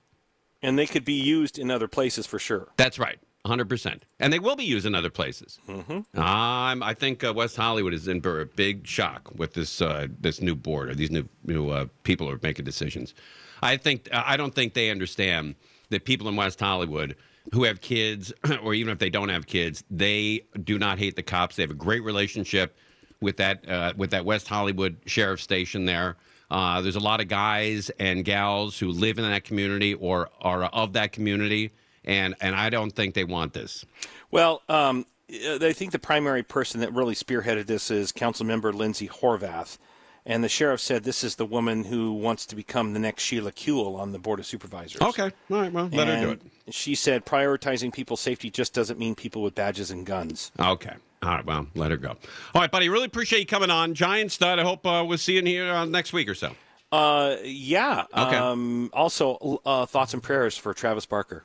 And 0.63 0.79
they 0.79 0.87
could 0.87 1.05
be 1.05 1.15
used 1.15 1.59
in 1.59 1.71
other 1.71 1.89
places 1.89 2.27
for 2.27 2.39
sure. 2.39 2.69
That's 2.77 2.99
right, 2.99 3.19
100%. 3.47 4.03
And 4.19 4.33
they 4.33 4.39
will 4.39 4.57
be 4.57 4.65
used 4.65 4.87
in 4.87 4.95
other 4.95 5.11
places. 5.11 5.59
Mm-hmm. 5.69 6.21
Um, 6.21 6.83
I 6.83 6.95
think 6.95 7.25
uh, 7.25 7.33
West 7.33 7.57
Hollywood 7.57 7.95
is 7.95 8.07
in 8.07 8.21
for 8.21 8.41
a 8.41 8.47
big 8.47 8.87
shock 8.87 9.31
with 9.35 9.55
this 9.55 9.81
uh, 9.81 10.09
this 10.21 10.41
new 10.41 10.55
board 10.55 10.91
or 10.91 10.95
these 10.95 11.11
new 11.11 11.27
new 11.45 11.71
uh, 11.71 11.87
people 12.03 12.27
who 12.27 12.35
are 12.35 12.41
making 12.43 12.65
decisions. 12.65 13.15
I 13.63 13.77
think 13.77 14.09
I 14.13 14.37
don't 14.37 14.55
think 14.55 14.75
they 14.75 14.91
understand 14.91 15.55
that 15.89 16.05
people 16.05 16.29
in 16.29 16.37
West 16.37 16.61
Hollywood 16.61 17.17
who 17.53 17.65
have 17.65 17.81
kids, 17.81 18.33
or 18.63 18.75
even 18.75 18.93
if 18.93 18.99
they 18.99 19.11
don't 19.11 19.29
have 19.29 19.47
kids, 19.47 19.85
they 19.91 20.45
do 20.63 20.79
not 20.79 20.99
hate 20.99 21.17
the 21.17 21.23
cops. 21.23 21.57
They 21.57 21.63
have 21.63 21.71
a 21.71 21.75
great 21.75 22.03
relationship 22.05 22.77
with 23.21 23.37
that 23.39 23.69
uh, 23.69 23.93
with 23.97 24.11
that 24.11 24.25
West 24.25 24.49
Hollywood 24.49 24.97
sheriff 25.07 25.41
station 25.41 25.85
there. 25.85 26.17
Uh, 26.51 26.81
there's 26.81 26.97
a 26.97 27.01
lot 27.01 27.21
of 27.21 27.29
guys 27.29 27.91
and 28.01 28.25
gals 28.25 28.79
who 28.79 28.91
live 28.91 29.19
in 29.19 29.31
that 29.31 29.45
community 29.45 29.95
or 29.95 30.29
are 30.41 30.65
of 30.65 30.95
that 30.95 31.13
community, 31.13 31.71
and 32.05 32.35
and 32.41 32.55
I 32.55 32.71
don't 32.71 32.91
think 32.91 33.15
they 33.15 33.25
want 33.25 33.53
this. 33.53 33.85
Well, 34.31 34.63
um, 34.69 35.07
I 35.31 35.73
think 35.73 35.93
the 35.93 35.99
primary 35.99 36.43
person 36.43 36.81
that 36.81 36.93
really 36.93 37.15
spearheaded 37.15 37.67
this 37.67 37.91
is 37.91 38.13
Councilmember 38.13 38.73
Lindsay 38.75 39.09
Horvath. 39.09 39.79
And 40.27 40.45
the 40.45 40.51
sheriff 40.51 40.81
said 40.81 41.05
this 41.05 41.25
is 41.25 41.37
the 41.37 41.47
woman 41.47 41.85
who 41.85 42.13
wants 42.13 42.45
to 42.47 42.55
become 42.55 42.93
the 42.93 42.99
next 42.99 43.23
Sheila 43.23 43.53
Kuehl 43.53 43.99
on 43.99 44.13
the 44.13 44.19
Board 44.19 44.39
of 44.39 44.45
Supervisors. 44.45 45.01
Okay, 45.01 45.23
all 45.51 45.61
right, 45.61 45.73
well, 45.73 45.89
let 45.91 46.09
her 46.09 46.21
do 46.21 46.31
it. 46.33 46.43
She 46.69 46.95
said 46.95 47.25
prioritizing 47.25 47.91
people's 47.91 48.21
safety 48.21 48.51
just 48.51 48.75
doesn't 48.75 48.99
mean 48.99 49.15
people 49.15 49.41
with 49.41 49.55
badges 49.55 49.91
and 49.91 50.05
guns. 50.05 50.53
Okay. 50.61 50.93
All 51.23 51.31
right. 51.31 51.45
Well, 51.45 51.67
let 51.75 51.91
her 51.91 51.97
go. 51.97 52.11
All 52.55 52.61
right, 52.61 52.71
buddy. 52.71 52.89
Really 52.89 53.05
appreciate 53.05 53.41
you 53.41 53.47
coming 53.47 53.71
on, 53.71 53.95
Giant 53.95 54.33
Stud. 54.33 54.59
I 54.59 54.63
hope 54.63 54.87
uh, 54.87 55.05
we'll 55.07 55.19
see 55.19 55.35
you 55.35 55.41
in 55.41 55.47
here 55.47 55.71
uh, 55.71 55.85
next 55.85 56.13
week 56.13 56.29
or 56.29 56.35
so. 56.35 56.55
Uh, 56.91 57.37
yeah. 57.45 58.05
Okay. 58.17 58.37
Um, 58.37 58.91
also, 58.93 59.61
uh, 59.67 59.87
thoughts 59.87 60.15
and 60.15 60.23
prayers 60.23 60.57
for 60.57 60.73
Travis 60.73 61.07
Barker. 61.07 61.45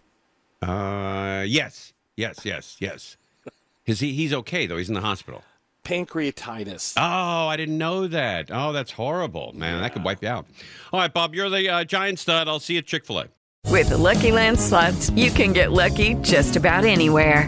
Uh, 0.67 1.43
yes, 1.43 1.93
yes, 2.15 2.43
yes, 2.43 2.77
yes. 2.79 3.17
Is 3.85 3.99
he? 3.99 4.13
He's 4.13 4.33
okay 4.33 4.65
though. 4.65 4.77
He's 4.77 4.89
in 4.89 4.95
the 4.95 5.01
hospital. 5.01 5.43
Pancreatitis. 5.83 6.95
Oh, 6.97 7.47
I 7.47 7.55
didn't 7.55 7.77
know 7.77 8.07
that. 8.07 8.49
Oh, 8.51 8.73
that's 8.73 8.91
horrible, 8.91 9.53
man. 9.55 9.81
That 9.81 9.93
could 9.93 10.03
wipe 10.03 10.23
you 10.23 10.29
out. 10.29 10.47
All 10.91 10.99
right, 10.99 11.13
Bob. 11.13 11.35
You're 11.35 11.49
the 11.49 11.69
uh, 11.69 11.83
Giant 11.83 12.17
Stud. 12.17 12.47
I'll 12.47 12.59
see 12.59 12.73
you 12.73 12.79
at 12.79 12.87
Chick 12.87 13.05
Fil 13.05 13.19
A. 13.19 13.27
With 13.69 13.89
the 13.89 13.97
Lucky 13.97 14.31
Land 14.31 14.59
slots, 14.59 15.09
you 15.11 15.29
can 15.31 15.53
get 15.53 15.71
lucky 15.71 16.15
just 16.15 16.55
about 16.55 16.85
anywhere. 16.85 17.47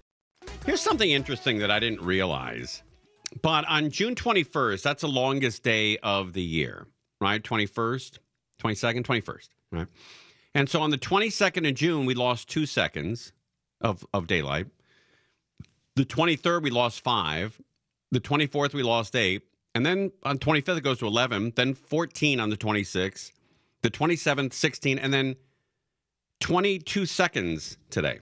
Here's 0.65 0.81
something 0.81 1.09
interesting 1.09 1.59
that 1.59 1.71
I 1.71 1.79
didn't 1.79 2.01
realize. 2.01 2.83
But 3.41 3.65
on 3.67 3.89
June 3.89 4.15
21st, 4.15 4.83
that's 4.83 5.01
the 5.01 5.07
longest 5.07 5.63
day 5.63 5.97
of 5.97 6.33
the 6.33 6.41
year, 6.41 6.87
right? 7.19 7.41
21st, 7.41 8.19
22nd, 8.61 9.03
21st, 9.03 9.49
right? 9.71 9.87
And 10.53 10.69
so 10.69 10.81
on 10.81 10.89
the 10.89 10.97
22nd 10.97 11.67
of 11.67 11.75
June, 11.75 12.05
we 12.05 12.13
lost 12.13 12.49
two 12.49 12.65
seconds 12.65 13.31
of, 13.79 14.05
of 14.13 14.27
daylight. 14.27 14.67
The 15.95 16.05
23rd, 16.05 16.63
we 16.63 16.69
lost 16.69 17.01
five. 17.01 17.59
The 18.11 18.19
24th, 18.19 18.73
we 18.73 18.83
lost 18.83 19.15
eight. 19.15 19.43
And 19.73 19.85
then 19.85 20.11
on 20.23 20.37
25th, 20.37 20.77
it 20.77 20.83
goes 20.83 20.99
to 20.99 21.07
11. 21.07 21.53
Then 21.55 21.73
14 21.73 22.39
on 22.39 22.49
the 22.49 22.57
26th. 22.57 23.31
The 23.81 23.89
27th, 23.89 24.53
16. 24.53 24.99
And 24.99 25.13
then 25.13 25.37
22 26.41 27.05
seconds 27.05 27.77
today. 27.89 28.19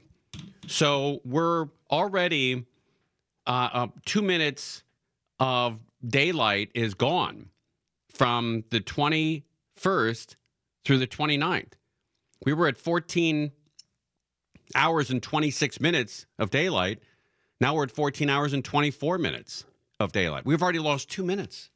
So 0.68 1.22
we're 1.26 1.68
already 1.90 2.66
uh, 3.48 3.70
uh, 3.74 3.88
two 4.06 4.22
minutes 4.22 4.84
of 5.40 5.80
daylight 6.06 6.72
is 6.74 6.94
gone 6.94 7.50
from 8.10 8.64
the 8.70 8.80
21st 8.80 10.36
through 10.86 10.98
the 10.98 11.08
29th. 11.08 11.74
We 12.46 12.54
were 12.54 12.68
at 12.68 12.78
14 12.78 13.52
hours 14.76 15.10
and 15.10 15.22
26 15.22 15.80
minutes 15.80 16.26
of 16.38 16.50
daylight. 16.50 17.00
Now 17.60 17.76
we're 17.76 17.84
at 17.84 17.92
14 17.92 18.30
hours 18.30 18.54
and 18.54 18.64
24 18.64 19.18
minutes 19.18 19.66
of 20.00 20.12
daylight. 20.12 20.46
We've 20.46 20.62
already 20.62 20.80
lost 20.80 21.10
two 21.10 21.24
minutes. 21.24 21.70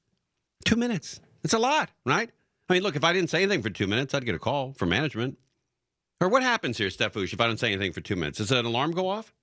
Two 0.65 0.75
minutes. 0.75 1.19
It's 1.43 1.53
a 1.53 1.59
lot, 1.59 1.89
right? 2.05 2.29
I 2.69 2.73
mean, 2.73 2.83
look, 2.83 2.95
if 2.95 3.03
I 3.03 3.11
didn't 3.11 3.29
say 3.29 3.43
anything 3.43 3.61
for 3.61 3.69
two 3.69 3.87
minutes, 3.87 4.13
I'd 4.13 4.25
get 4.25 4.35
a 4.35 4.39
call 4.39 4.73
from 4.73 4.89
management. 4.89 5.37
Or 6.21 6.29
what 6.29 6.41
happens 6.41 6.77
here, 6.77 6.87
Stefouche, 6.87 7.33
if 7.33 7.41
I 7.41 7.47
don't 7.47 7.59
say 7.59 7.67
anything 7.67 7.91
for 7.91 7.99
two 7.99 8.15
minutes? 8.15 8.37
Does 8.37 8.51
an 8.51 8.65
alarm 8.65 8.91
go 8.91 9.09
off? 9.09 9.33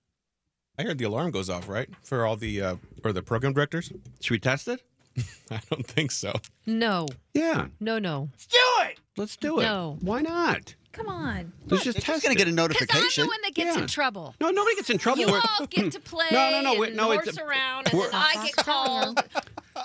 I 0.80 0.84
heard 0.84 0.96
the 0.98 1.04
alarm 1.04 1.30
goes 1.30 1.50
off, 1.50 1.68
right? 1.68 1.88
For 2.02 2.24
all 2.24 2.36
the 2.36 2.62
uh, 2.62 2.76
or 3.04 3.12
the 3.12 3.22
program 3.22 3.52
directors. 3.52 3.92
Should 4.20 4.30
we 4.30 4.38
test 4.38 4.66
it? 4.66 4.82
I 5.50 5.60
don't 5.70 5.86
think 5.86 6.10
so. 6.10 6.32
No, 6.66 7.06
Yeah, 7.34 7.66
no, 7.80 7.98
no. 7.98 8.30
let's 8.32 8.46
do 8.46 8.58
it. 8.84 8.98
Let's 9.18 9.36
do 9.36 9.58
it. 9.60 9.64
No. 9.64 9.98
Why 10.00 10.22
not? 10.22 10.74
Come 10.92 11.08
on. 11.08 11.52
Let's 11.66 11.84
just 11.84 11.98
She's 11.98 12.04
test 12.04 12.22
going 12.24 12.34
to 12.36 12.40
it. 12.42 12.46
get 12.46 12.48
a 12.48 12.54
Because 12.54 12.70
I'm 12.72 12.96
notification. 12.96 13.24
the 13.24 13.28
one 13.28 13.38
that 13.42 13.54
gets 13.54 13.76
Yeah. 13.76 13.82
in 13.82 13.88
trouble. 13.88 14.34
No, 14.40 14.50
nobody 14.50 14.76
gets 14.76 14.88
in 14.90 14.96
trouble. 14.98 15.20
You 15.20 15.26
We're- 15.26 15.42
all 15.60 15.66
get 15.66 15.92
to 15.92 16.00
play 16.12 16.26
No, 16.32 16.50
no, 16.50 16.60
no, 16.62 16.70
and 16.72 16.80
wait, 16.80 16.94
no, 16.94 17.10
it's 17.12 17.24
horse 17.24 17.36
a- 17.36 17.44
around, 17.44 17.88
and 17.90 17.98
we're- 17.98 18.10
then 18.10 18.20
I 18.22 18.44
get 18.46 18.56
called. 18.64 19.20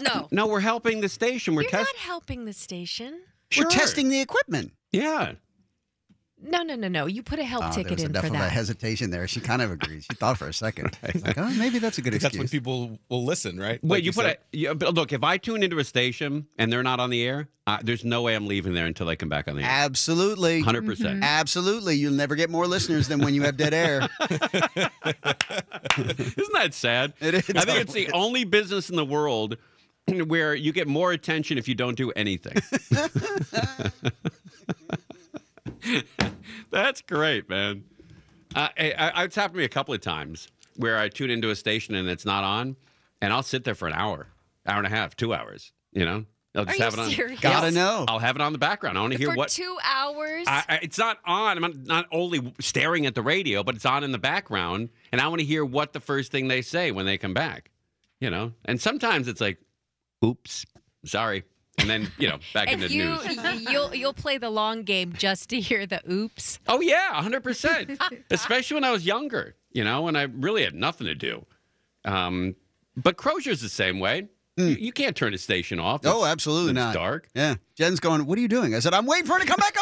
No, 0.02 0.28
no, 0.32 0.48
we're 0.48 0.62
helping 0.62 1.02
the 1.02 1.10
station. 1.10 1.56
We're 1.56 1.64
you're 1.64 1.72
testing. 1.72 1.94
not 1.98 2.06
helping 2.06 2.46
the 2.46 2.54
station. 2.54 3.20
We're 3.58 3.66
testing 3.66 4.10
the 4.10 4.22
equipment. 4.22 4.72
Yeah. 4.92 5.34
No, 6.48 6.64
no, 6.64 6.76
no, 6.76 6.88
no. 6.88 7.06
You 7.08 7.24
put 7.24 7.40
a 7.40 7.44
help 7.44 7.64
Oh, 7.64 7.68
there 7.68 7.76
ticket 7.84 7.92
was 7.94 8.04
in 8.04 8.12
enough 8.12 8.22
for 8.24 8.28
of 8.28 8.34
a 8.36 8.38
that. 8.38 8.52
hesitation 8.52 9.10
there. 9.10 9.28
She 9.28 9.40
kind 9.40 9.62
of 9.62 9.72
agrees. 9.72 10.06
She 10.10 10.16
thought 10.16 10.38
for 10.38 10.48
a 10.48 10.54
second. 10.54 10.98
She's 11.12 11.24
like, 11.24 11.38
oh, 11.38 11.50
maybe 11.58 11.80
that's 11.80 11.98
a 11.98 12.02
good 12.02 12.12
Because 12.12 12.24
that's 12.24 12.38
when 12.38 12.48
people 12.48 13.00
will 13.10 13.24
listen, 13.26 13.58
right? 13.60 13.84
Wait, 13.84 13.90
Like 13.98 14.04
you, 14.04 14.12
put 14.14 14.26
said. 14.26 14.38
a 14.54 14.58
you, 14.58 14.76
but 14.76 14.94
look. 14.94 15.12
If 15.14 15.24
I 15.24 15.38
tune 15.38 15.64
into 15.64 15.80
a 15.80 15.84
station 15.84 16.48
and 16.58 16.72
they're 16.72 16.84
not 16.84 17.00
on 17.00 17.10
the 17.10 17.24
air, 17.24 17.48
uh, 17.68 17.80
there's 17.82 18.04
no 18.06 18.22
way 18.22 18.36
I'm 18.36 18.46
leaving 18.48 18.74
there 18.74 18.86
until 18.86 19.08
they 19.08 19.16
come 19.16 19.30
back 19.30 19.48
on 19.48 19.56
the 19.56 19.64
air. 19.64 19.70
Absolutely. 19.70 20.58
100 20.58 20.82
Mm-hmm. 20.82 20.90
percent. 20.90 21.24
Absolutely. 21.24 21.96
You'll 21.96 22.14
never 22.14 22.36
get 22.36 22.50
more 22.50 22.68
listeners 22.68 23.08
than 23.08 23.20
when 23.22 23.34
you 23.34 23.42
have 23.44 23.58
dead 23.58 23.74
air. 23.74 24.02
Isn't 25.98 26.54
that 26.54 26.70
sad? 26.74 27.14
It 27.20 27.34
is. 27.34 27.50
I 27.56 27.62
think 27.62 27.80
it's 27.80 27.94
the 27.94 28.12
only 28.12 28.44
business 28.44 28.90
in 28.90 28.96
the 28.96 29.06
world 29.06 29.58
where 30.28 30.54
you 30.54 30.72
get 30.72 30.88
more 30.88 31.12
attention 31.12 31.58
if 31.58 31.68
you 31.68 31.74
don't 31.76 31.96
do 31.96 32.12
anything. 32.12 32.54
That's 36.72 37.02
great, 37.02 37.50
man. 37.50 37.84
Uh, 38.56 38.70
I, 38.78 38.92
I, 38.92 39.24
it's 39.26 39.36
happened 39.36 39.56
to 39.56 39.60
me 39.60 39.66
a 39.66 39.70
couple 39.70 39.94
of 39.94 40.02
times 40.02 40.48
where 40.78 40.98
I 40.98 41.10
tune 41.10 41.30
into 41.30 41.50
a 41.50 41.56
station 41.56 41.96
and 41.96 42.08
it's 42.08 42.26
not 42.26 42.44
on, 42.44 42.76
and 43.22 43.34
I'll 43.34 43.44
sit 43.44 43.64
there 43.64 43.76
for 43.76 43.88
an 43.88 43.94
hour, 43.94 44.28
hour 44.66 44.78
and 44.78 44.88
a 44.88 44.90
half, 44.90 45.16
two 45.16 45.34
hours. 45.34 45.72
You 45.92 46.06
know, 46.06 46.26
I'll 46.56 46.66
just 46.66 46.80
Are 46.80 46.84
have 46.84 46.96
you 46.96 47.02
it 47.02 47.06
on. 47.06 47.12
serious? 47.12 47.40
Gotta 47.40 47.72
know. 47.72 48.06
I'll 48.08 48.20
have 48.20 48.36
it 48.36 48.42
on 48.42 48.54
the 48.54 48.58
background. 48.60 48.98
I 48.98 49.02
want 49.02 49.14
to 49.14 49.20
hear 49.20 49.32
for 49.32 49.36
what. 49.38 49.50
two 49.50 49.78
hours. 49.84 50.46
I, 50.48 50.64
I, 50.68 50.80
it's 50.84 50.98
not 50.98 51.18
on. 51.26 51.64
I'm 51.64 51.84
not 51.86 52.06
only 52.12 52.54
staring 52.60 53.06
at 53.06 53.16
the 53.16 53.22
radio, 53.22 53.64
but 53.64 53.76
it's 53.76 53.86
on 53.86 54.04
in 54.04 54.12
the 54.12 54.18
background, 54.18 54.90
and 55.12 55.20
I 55.22 55.28
want 55.28 55.40
to 55.40 55.46
hear 55.46 55.66
what 55.66 55.94
the 55.94 56.00
first 56.00 56.32
thing 56.32 56.48
they 56.48 56.62
say 56.62 56.92
when 56.92 57.06
they 57.06 57.18
come 57.18 57.34
back. 57.34 57.72
You 58.22 58.30
know, 58.30 58.54
and 58.64 58.80
sometimes 58.80 59.28
it's 59.28 59.42
like, 59.42 59.60
"Oops, 60.24 60.66
sorry," 61.04 61.44
and 61.78 61.90
then 61.90 62.12
you 62.18 62.28
know, 62.30 62.40
back 62.54 62.72
and 62.72 62.82
into 62.82 62.94
you, 62.96 63.06
news. 63.06 63.62
you'll 63.72 63.94
you'll 63.96 64.14
play 64.14 64.38
the 64.38 64.50
long 64.50 64.84
game 64.84 65.14
just 65.14 65.50
to 65.50 65.60
hear 65.60 65.86
the 65.86 66.02
oops. 66.12 66.60
Oh 66.68 66.82
yeah, 66.82 67.14
hundred 67.22 67.44
percent. 67.44 68.00
Especially 68.32 68.76
when 68.76 68.84
I 68.84 68.92
was 68.92 69.06
younger, 69.06 69.56
you 69.72 69.84
know, 69.84 70.02
when 70.04 70.16
I 70.16 70.24
really 70.24 70.64
had 70.64 70.74
nothing 70.76 71.08
to 71.08 71.16
do. 71.16 71.46
Um, 72.06 72.56
But 72.96 73.18
Crozier's 73.18 73.62
the 73.62 73.70
same 73.70 74.00
way. 74.00 74.28
You, 74.58 74.68
you 74.68 74.92
can't 74.94 75.18
turn 75.18 75.34
the 75.34 75.38
station 75.38 75.80
off. 75.82 76.02
Oh, 76.06 76.20
It's- 76.20 76.32
absolutely 76.32 76.70
it's 76.72 76.76
not. 76.76 76.94
dark. 76.94 77.28
Yeah. 77.36 77.56
Jen's 77.76 78.00
going, 78.00 78.26
What 78.26 78.38
are 78.38 78.42
you 78.42 78.48
doing? 78.48 78.74
I 78.74 78.80
said, 78.80 78.94
I'm 78.94 79.06
waiting 79.06 79.26
for 79.26 79.38
it 79.38 79.42
to 79.42 79.48
come 79.48 79.60
back 79.60 79.76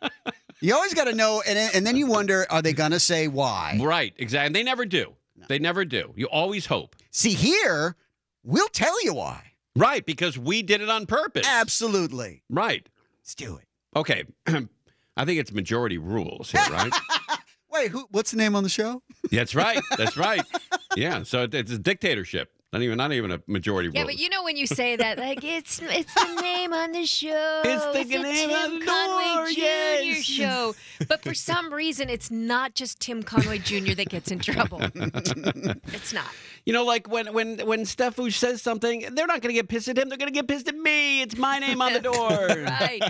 on. 0.00 0.10
you 0.62 0.74
always 0.74 0.94
got 0.94 1.04
to 1.04 1.14
know. 1.14 1.42
And, 1.46 1.58
and 1.74 1.86
then 1.86 1.94
you 1.96 2.06
wonder, 2.06 2.46
are 2.48 2.62
they 2.62 2.72
going 2.72 2.92
to 2.92 3.00
say 3.00 3.28
why? 3.28 3.78
Right, 3.82 4.14
exactly. 4.16 4.52
They 4.54 4.62
never 4.62 4.86
do. 4.86 5.12
They 5.48 5.58
never 5.58 5.84
do. 5.84 6.12
You 6.16 6.26
always 6.26 6.66
hope. 6.66 6.96
See, 7.10 7.34
here, 7.34 7.96
we'll 8.44 8.68
tell 8.68 9.02
you 9.04 9.12
why. 9.14 9.49
Right, 9.76 10.04
because 10.04 10.36
we 10.36 10.62
did 10.62 10.80
it 10.80 10.88
on 10.88 11.06
purpose. 11.06 11.46
Absolutely. 11.48 12.42
Right. 12.50 12.88
Let's 13.20 13.34
do 13.34 13.56
it. 13.56 13.66
Okay. 13.96 14.24
I 14.46 15.24
think 15.24 15.40
it's 15.40 15.52
majority 15.52 15.98
rules 15.98 16.50
here, 16.50 16.62
right? 16.70 16.92
Wait, 17.72 17.90
who? 17.90 18.06
what's 18.10 18.32
the 18.32 18.36
name 18.36 18.56
on 18.56 18.62
the 18.62 18.68
show? 18.68 19.02
That's 19.30 19.54
right. 19.54 19.80
That's 19.96 20.16
right. 20.16 20.42
Yeah. 20.96 21.22
So 21.22 21.46
it's 21.52 21.70
a 21.70 21.78
dictatorship. 21.78 22.50
Not 22.72 22.82
even 22.82 22.98
not 22.98 23.12
even 23.12 23.32
a 23.32 23.42
majority 23.48 23.90
Yeah, 23.92 24.02
rule. 24.02 24.10
but 24.10 24.18
you 24.20 24.28
know 24.28 24.44
when 24.44 24.56
you 24.56 24.64
say 24.66 24.94
that, 24.94 25.18
like 25.18 25.42
it's 25.42 25.80
it's 25.82 26.14
the 26.14 26.40
name 26.40 26.72
on 26.72 26.92
the 26.92 27.04
show. 27.04 27.62
It's 27.64 27.84
the 27.86 28.04
Tim 28.04 28.22
name 28.22 28.50
on 28.50 28.78
the 28.78 28.86
Conway 28.86 29.34
door, 29.34 29.46
Jr. 29.48 29.60
yes. 29.60 30.22
show. 30.24 30.74
But 31.08 31.24
for 31.24 31.34
some 31.34 31.72
reason, 31.74 32.08
it's 32.08 32.30
not 32.30 32.74
just 32.76 33.00
Tim 33.00 33.24
Conway 33.24 33.58
Jr. 33.58 33.94
that 33.94 34.08
gets 34.08 34.30
in 34.30 34.38
trouble. 34.38 34.78
it's 34.94 36.12
not. 36.12 36.26
You 36.64 36.72
know, 36.72 36.84
like 36.84 37.08
when 37.08 37.32
when 37.32 37.58
when 37.66 37.80
Steffush 37.80 38.34
says 38.34 38.62
something, 38.62 39.00
they're 39.14 39.26
not 39.26 39.40
going 39.40 39.52
to 39.52 39.58
get 39.60 39.68
pissed 39.68 39.88
at 39.88 39.98
him. 39.98 40.08
They're 40.08 40.18
going 40.18 40.28
to 40.32 40.34
get 40.34 40.46
pissed 40.46 40.68
at 40.68 40.76
me. 40.76 41.22
It's 41.22 41.36
my 41.36 41.58
name 41.58 41.82
on 41.82 41.92
the 41.92 42.00
door. 42.00 42.28
right. 42.38 43.02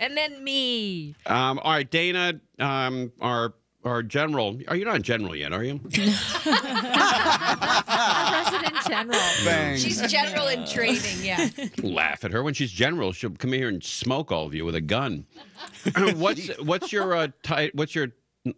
And 0.00 0.16
then 0.16 0.42
me. 0.42 1.14
Um, 1.26 1.58
all 1.58 1.72
right, 1.72 1.90
Dana, 1.90 2.40
um, 2.58 3.12
our 3.20 3.52
our 3.84 4.02
general. 4.02 4.58
Are 4.68 4.76
you 4.76 4.84
not 4.84 4.96
a 4.96 5.00
general 5.00 5.34
yet? 5.34 5.52
Are 5.52 5.64
you? 5.64 5.78
President 5.78 6.16
General. 8.86 9.20
Bang. 9.44 9.76
She's 9.78 10.00
general 10.10 10.48
in 10.48 10.66
training, 10.66 11.18
yeah. 11.22 11.48
Laugh 11.82 12.24
at 12.24 12.32
her 12.32 12.42
when 12.42 12.54
she's 12.54 12.70
general. 12.70 13.12
She'll 13.12 13.30
come 13.30 13.52
here 13.52 13.68
and 13.68 13.82
smoke 13.82 14.30
all 14.32 14.46
of 14.46 14.54
you 14.54 14.64
with 14.64 14.74
a 14.74 14.80
gun. 14.80 15.26
what's 16.16 16.48
what's 16.60 16.92
your 16.92 17.14
uh, 17.14 17.28
ti- 17.42 17.70
what's 17.74 17.94
your 17.94 18.08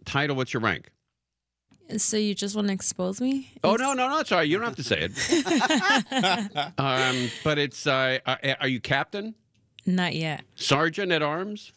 title? 0.05 0.35
What's 0.35 0.53
your 0.53 0.61
rank? 0.61 0.89
So 1.97 2.17
you 2.17 2.33
just 2.33 2.55
want 2.55 2.67
to 2.67 2.73
expose 2.73 3.21
me? 3.21 3.51
Oh 3.63 3.75
no 3.75 3.93
no 3.93 4.09
no! 4.09 4.23
Sorry. 4.23 4.47
You 4.47 4.57
don't 4.57 4.65
have 4.65 4.75
to 4.77 4.83
say 4.83 5.07
it. 5.11 6.73
um, 6.79 7.29
but 7.43 7.57
it's 7.59 7.85
uh, 7.85 8.17
are, 8.25 8.39
are 8.61 8.67
you 8.67 8.79
captain, 8.79 9.35
Not 9.85 10.15
yet. 10.15 10.43
sergeant 10.55 11.11
at 11.11 11.21
arms? 11.21 11.71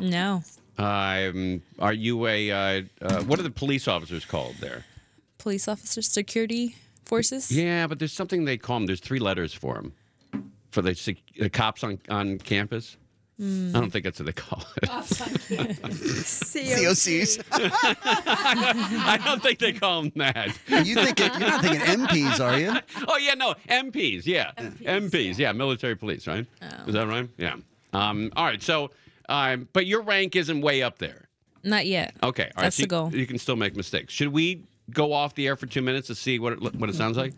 No. 0.00 0.42
Um, 0.80 1.62
are 1.78 1.92
you 1.92 2.26
a 2.26 2.50
uh, 2.50 2.82
uh, 3.02 3.22
what 3.24 3.38
are 3.38 3.42
the 3.42 3.50
police 3.50 3.86
officers 3.86 4.24
called 4.24 4.54
there? 4.60 4.86
Police 5.36 5.68
officers, 5.68 6.08
security 6.08 6.74
forces? 7.04 7.50
Yeah, 7.52 7.86
but 7.86 7.98
there's 7.98 8.14
something 8.14 8.46
they 8.46 8.56
call 8.56 8.78
them. 8.78 8.86
There's 8.86 9.00
three 9.00 9.18
letters 9.18 9.52
for 9.52 9.74
them 9.74 9.92
for 10.70 10.80
the, 10.80 10.94
sec- 10.94 11.16
the 11.38 11.50
cops 11.50 11.84
on 11.84 11.98
on 12.08 12.38
campus. 12.38 12.96
Hmm. 13.38 13.74
I 13.74 13.80
don't 13.80 13.90
think 13.90 14.04
that's 14.04 14.18
what 14.18 14.26
they 14.26 14.32
call 14.32 14.62
it. 14.82 14.88
COCs. 16.24 17.42
I 17.52 19.18
don't 19.24 19.42
think 19.42 19.58
they 19.58 19.72
call 19.72 20.02
them 20.02 20.12
that. 20.16 20.48
You 20.68 20.94
think 20.94 21.20
it, 21.20 21.32
you're 21.38 21.48
not 21.48 21.62
thinking 21.62 21.80
MPs, 21.80 22.40
are 22.40 22.58
you? 22.58 22.74
Oh 23.08 23.16
yeah, 23.16 23.34
no 23.34 23.54
MPs. 23.68 24.24
Yeah, 24.26 24.52
MPs. 24.56 25.38
yeah, 25.38 25.52
military 25.52 25.96
police, 25.96 26.26
right? 26.26 26.46
Is 26.86 26.94
that 26.94 27.06
right? 27.06 27.28
Yeah. 27.38 27.56
Um, 27.92 28.30
all 28.36 28.44
right. 28.44 28.62
So, 28.62 28.90
um, 29.30 29.68
but 29.72 29.86
your 29.86 30.02
rank 30.02 30.36
isn't 30.36 30.60
way 30.60 30.82
up 30.82 30.98
there. 30.98 31.28
Not 31.62 31.86
yet. 31.86 32.14
Okay. 32.22 32.44
All 32.44 32.48
right. 32.56 32.64
That's 32.64 32.76
so 32.76 32.80
the 32.80 32.84
you- 32.84 32.88
goal. 32.88 33.14
You, 33.14 33.26
can 33.26 33.38
still 33.38 33.56
make 33.56 33.76
mistakes. 33.76 34.12
Should 34.12 34.28
we 34.28 34.64
go 34.90 35.12
off 35.12 35.34
the 35.34 35.46
air 35.46 35.56
for 35.56 35.66
two 35.66 35.82
minutes 35.82 36.08
to 36.08 36.14
see 36.14 36.38
what 36.38 36.54
it, 36.54 36.60
what 36.74 36.90
it 36.90 36.94
sounds 36.96 37.16
like? 37.16 37.32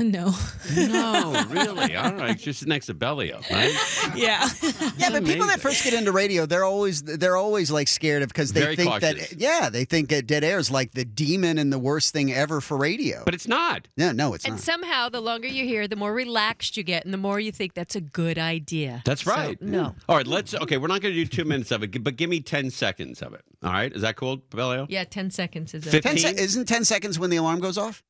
No. 0.00 0.32
No, 0.76 1.44
really. 1.50 1.96
All 1.96 2.12
right. 2.14 2.38
Just 2.38 2.64
next 2.68 2.86
to 2.86 2.94
Bellio, 2.94 3.40
right? 3.50 3.74
yeah. 4.14 4.48
Yeah, 4.96 5.10
but 5.10 5.24
people 5.24 5.48
that 5.48 5.58
first 5.60 5.82
get 5.82 5.92
into 5.92 6.12
radio, 6.12 6.46
they're 6.46 6.62
always 6.64 7.02
they're 7.02 7.36
always 7.36 7.68
like 7.72 7.88
scared 7.88 8.22
of 8.22 8.28
because 8.28 8.52
they 8.52 8.60
Very 8.60 8.76
think 8.76 8.90
cautious. 8.90 9.30
that 9.30 9.40
yeah, 9.40 9.70
they 9.70 9.84
think 9.84 10.10
that 10.10 10.28
dead 10.28 10.44
air 10.44 10.58
is 10.60 10.70
like 10.70 10.92
the 10.92 11.04
demon 11.04 11.58
and 11.58 11.72
the 11.72 11.80
worst 11.80 12.12
thing 12.12 12.32
ever 12.32 12.60
for 12.60 12.76
radio. 12.76 13.22
But 13.24 13.34
it's 13.34 13.48
not. 13.48 13.88
yeah, 13.96 14.12
no, 14.12 14.34
it's 14.34 14.44
And 14.44 14.52
not. 14.52 14.58
And 14.58 14.64
somehow, 14.64 15.08
the 15.08 15.20
longer 15.20 15.48
you 15.48 15.64
hear, 15.64 15.88
the 15.88 15.96
more 15.96 16.14
relaxed 16.14 16.76
you 16.76 16.84
get, 16.84 17.04
and 17.04 17.12
the 17.12 17.18
more 17.18 17.40
you 17.40 17.50
think 17.50 17.74
that's 17.74 17.96
a 17.96 18.00
good 18.00 18.38
idea. 18.38 19.02
That's 19.04 19.24
So, 19.24 19.32
right. 19.32 19.60
no. 19.60 19.96
All 20.08 20.16
right. 20.16 20.28
Let's. 20.28 20.54
Okay. 20.54 20.76
We're 20.76 20.86
not 20.86 21.00
going 21.00 21.12
to 21.14 21.24
do 21.24 21.26
two 21.26 21.44
minutes 21.44 21.72
of 21.72 21.82
it, 21.82 22.04
but 22.04 22.14
give 22.14 22.30
me 22.30 22.38
ten 22.40 22.70
seconds 22.70 23.20
of 23.20 23.34
it. 23.34 23.42
All 23.64 23.72
right. 23.72 23.92
Is 23.92 24.02
that 24.02 24.14
cool, 24.14 24.36
Bellio? 24.36 24.86
Yeah, 24.88 25.02
10 25.02 25.32
seconds 25.32 25.74
is 25.74 25.84
it. 25.92 26.02
Ten 26.02 26.16
se- 26.16 26.28
15? 26.28 26.44
isn't 26.44 26.68
ten 26.68 26.84
seconds 26.84 27.18
when 27.18 27.30
the 27.30 27.36
alarm 27.38 27.58
goes 27.58 27.76
off? 27.76 28.04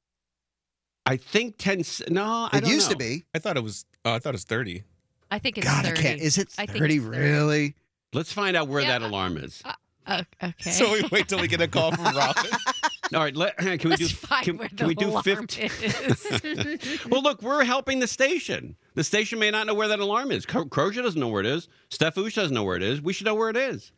I 1.08 1.16
think 1.16 1.56
ten. 1.58 1.82
No, 2.08 2.48
I 2.52 2.58
It 2.58 2.60
don't 2.62 2.70
used 2.70 2.88
know. 2.88 2.92
to 2.92 2.98
be. 2.98 3.24
I 3.34 3.38
thought 3.38 3.56
it 3.56 3.62
was. 3.62 3.84
Uh, 4.04 4.12
I 4.14 4.18
thought 4.18 4.30
it 4.30 4.32
was 4.32 4.44
thirty. 4.44 4.84
I 5.30 5.38
think 5.38 5.58
it's 5.58 5.66
God, 5.66 5.84
30. 5.84 5.98
I 5.98 6.02
can't. 6.02 6.20
Is 6.20 6.38
it 6.38 6.48
I 6.58 6.66
think 6.66 6.78
thirty? 6.78 6.98
30. 6.98 7.08
Really? 7.18 7.74
Let's 8.14 8.32
find 8.32 8.56
out 8.56 8.68
where 8.68 8.80
Yeah. 8.82 8.98
that 8.98 9.02
alarm 9.02 9.36
is. 9.36 9.62
Uh, 10.06 10.22
okay. 10.42 10.70
So 10.70 10.90
we 10.92 11.02
wait 11.12 11.28
till 11.28 11.38
we 11.40 11.48
get 11.48 11.60
a 11.60 11.68
call 11.68 11.92
from 11.92 12.04
Robin. 12.16 12.50
All 13.14 13.20
right. 13.20 13.36
Let, 13.36 13.56
can 13.58 13.78
we 13.84 13.90
Let's 13.90 13.98
do? 14.08 14.08
find 14.08 14.44
Can, 14.44 14.56
where 14.56 14.68
can 14.68 14.76
the 14.78 14.86
we 14.86 14.94
do 14.94 15.08
alarm 15.10 15.22
fifteen? 15.24 15.70
Well, 17.10 17.22
look, 17.22 17.42
we're 17.42 17.64
helping 17.64 17.98
the 18.00 18.06
station. 18.06 18.76
The 18.94 19.04
station 19.04 19.38
may 19.38 19.50
not 19.50 19.66
know 19.66 19.74
where 19.74 19.88
that 19.88 20.00
alarm 20.00 20.30
is. 20.32 20.46
Cro- 20.46 20.64
Crozier 20.66 21.02
doesn't 21.02 21.20
know 21.20 21.28
where 21.28 21.40
it 21.40 21.46
is. 21.46 21.68
Steffush 21.90 22.34
doesn't 22.34 22.54
know 22.54 22.64
where 22.64 22.76
it 22.76 22.82
is. 22.82 23.00
We 23.02 23.12
should 23.12 23.26
know 23.26 23.34
where 23.34 23.50
it 23.50 23.56
is. 23.56 23.92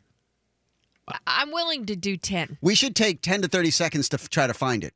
I'm 1.27 1.51
willing 1.51 1.85
to 1.87 1.95
do 1.95 2.15
10. 2.17 2.57
We 2.61 2.75
should 2.75 2.95
take 2.95 3.21
ten 3.21 3.41
to 3.41 3.47
thirty 3.47 3.71
seconds 3.71 4.07
to 4.09 4.15
f- 4.15 4.29
try 4.29 4.47
to 4.47 4.53
find 4.53 4.83
it. 4.83 4.93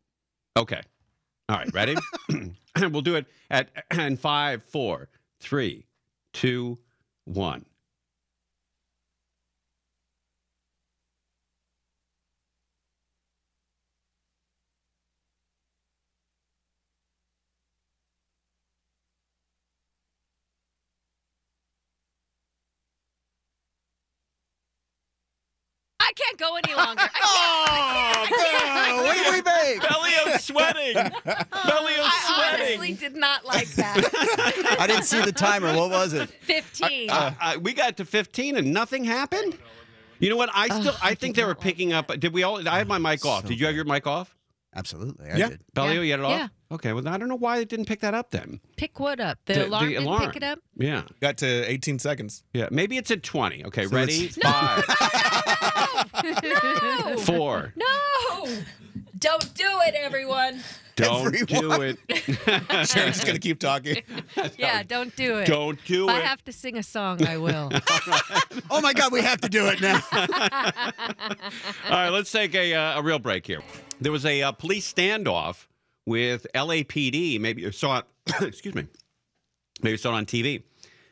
Okay. 0.58 0.82
All 1.50 1.58
right. 1.58 1.74
Ready? 1.74 1.96
And 2.30 2.56
we'll 2.92 3.02
do 3.02 3.16
it 3.16 3.26
at 3.50 3.70
and 3.92 4.20
five, 4.20 4.64
four, 4.64 5.10
three, 5.40 5.86
two, 6.34 6.78
one. 7.26 7.66
I 26.08 26.12
can't 26.16 26.38
go 26.38 26.56
any 26.64 26.76
longer. 26.76 27.02
I 27.02 28.26
can't. 28.30 29.00
Oh, 29.00 29.04
what 29.04 29.16
did 29.16 29.34
we 29.34 29.42
make? 29.42 29.82
Bellio's 29.82 30.44
sweating. 30.44 30.94
Bellio's 30.94 32.06
I 32.06 32.52
honestly 32.54 32.94
did 32.94 33.16
not 33.16 33.46
like 33.46 33.68
that. 33.72 34.78
I 34.80 34.88
didn't 34.88 35.04
see 35.06 35.22
the 35.22 35.32
timer. 35.32 35.76
What 35.76 35.90
was 35.90 36.14
it? 36.14 36.30
15. 36.30 37.10
Uh, 37.10 37.34
uh, 37.42 37.58
we 37.62 37.74
got 37.74 37.98
to 37.98 38.06
15 38.06 38.58
and 38.58 38.72
nothing 38.74 39.04
happened. 39.04 39.58
You 40.20 40.30
know 40.30 40.38
what? 40.38 40.50
I 40.54 40.68
still 40.80 40.94
I 41.04 41.14
think 41.16 41.36
they 41.36 41.44
were 41.44 41.56
picking 41.56 41.92
up. 41.92 42.08
Did 42.20 42.34
we 42.34 42.44
all? 42.44 42.68
I 42.68 42.78
had 42.78 42.88
my 42.88 42.98
mic 42.98 43.26
off. 43.26 43.46
Did 43.46 43.60
you 43.60 43.66
have 43.66 43.76
your 43.76 43.86
mic 43.86 44.08
off? 44.08 44.36
Absolutely, 44.78 45.30
I 45.32 45.38
Yeah. 45.38 45.50
did. 45.50 45.62
Bellio, 45.74 45.94
Yeah. 45.96 46.02
you 46.02 46.12
had 46.12 46.20
it 46.20 46.26
off. 46.26 46.32
Yeah. 46.32 46.48
Okay. 46.72 46.92
Well, 46.94 47.08
I 47.08 47.18
don't 47.18 47.30
know 47.30 47.36
why 47.38 47.60
they 47.60 47.66
didn't 47.66 47.86
pick 47.86 48.02
that 48.02 48.14
up 48.14 48.32
then. 48.32 48.60
Pick 48.76 49.00
what 49.00 49.20
up? 49.22 49.38
The, 49.46 49.68
alarm 49.68 49.90
didn't 49.90 50.20
pick 50.20 50.36
it 50.36 50.44
up? 50.44 50.60
Yeah. 50.78 51.04
Got 51.22 51.38
to 51.38 51.48
18 51.70 52.00
seconds. 52.00 52.44
Yeah. 52.54 52.68
Maybe 52.72 52.98
it's 52.98 53.10
at 53.12 53.24
20. 53.24 53.66
Okay. 53.66 53.86
So 53.86 53.96
ready? 53.96 54.26
it's- 54.26 54.38
Five, 54.42 54.84
No! 54.88 55.70
four. 57.20 57.74
No! 57.76 58.58
Don't 59.18 59.54
do 59.54 59.68
it, 59.88 59.96
everyone. 59.96 60.62
Don't 60.96 61.34
do 61.48 61.56
Everyone. 61.56 61.98
it. 62.08 62.88
Sharon's 62.88 63.16
just 63.16 63.26
gonna 63.26 63.40
keep 63.40 63.60
talking. 63.60 64.02
Yeah, 64.58 64.84
don't 64.84 65.14
do 65.16 65.40
it. 65.40 65.46
Don't 65.46 65.84
do 65.86 66.08
if 66.10 66.16
I 66.16 66.20
have 66.20 66.44
to 66.46 66.52
sing 66.52 66.78
a 66.78 66.84
song, 66.84 67.26
I 67.26 67.38
will. 67.38 67.72
Oh 68.70 68.82
my 68.82 68.94
God, 68.94 69.12
we 69.12 69.22
have 69.22 69.42
to 69.42 69.50
do 69.50 69.68
it 69.68 69.82
now. 69.82 70.02
All 70.14 71.92
right, 71.92 72.10
let's 72.10 72.32
take 72.32 72.56
a, 72.56 72.74
uh, 72.74 73.00
a 73.00 73.04
real 73.04 73.20
break 73.20 73.46
here. 73.46 73.62
There 74.00 74.12
was 74.12 74.26
a 74.26 74.42
uh, 74.44 74.52
police 74.54 74.92
standoff 74.92 75.68
with 76.06 76.48
LAPD. 76.56 77.40
Maybe 77.40 77.62
you 77.64 77.72
saw 77.72 78.00
it. 78.00 78.06
excuse 78.42 78.74
me. 78.76 78.88
Maybe 79.82 79.92
you 79.92 79.98
saw 79.98 80.14
it 80.14 80.18
on 80.18 80.26
TV. 80.26 80.64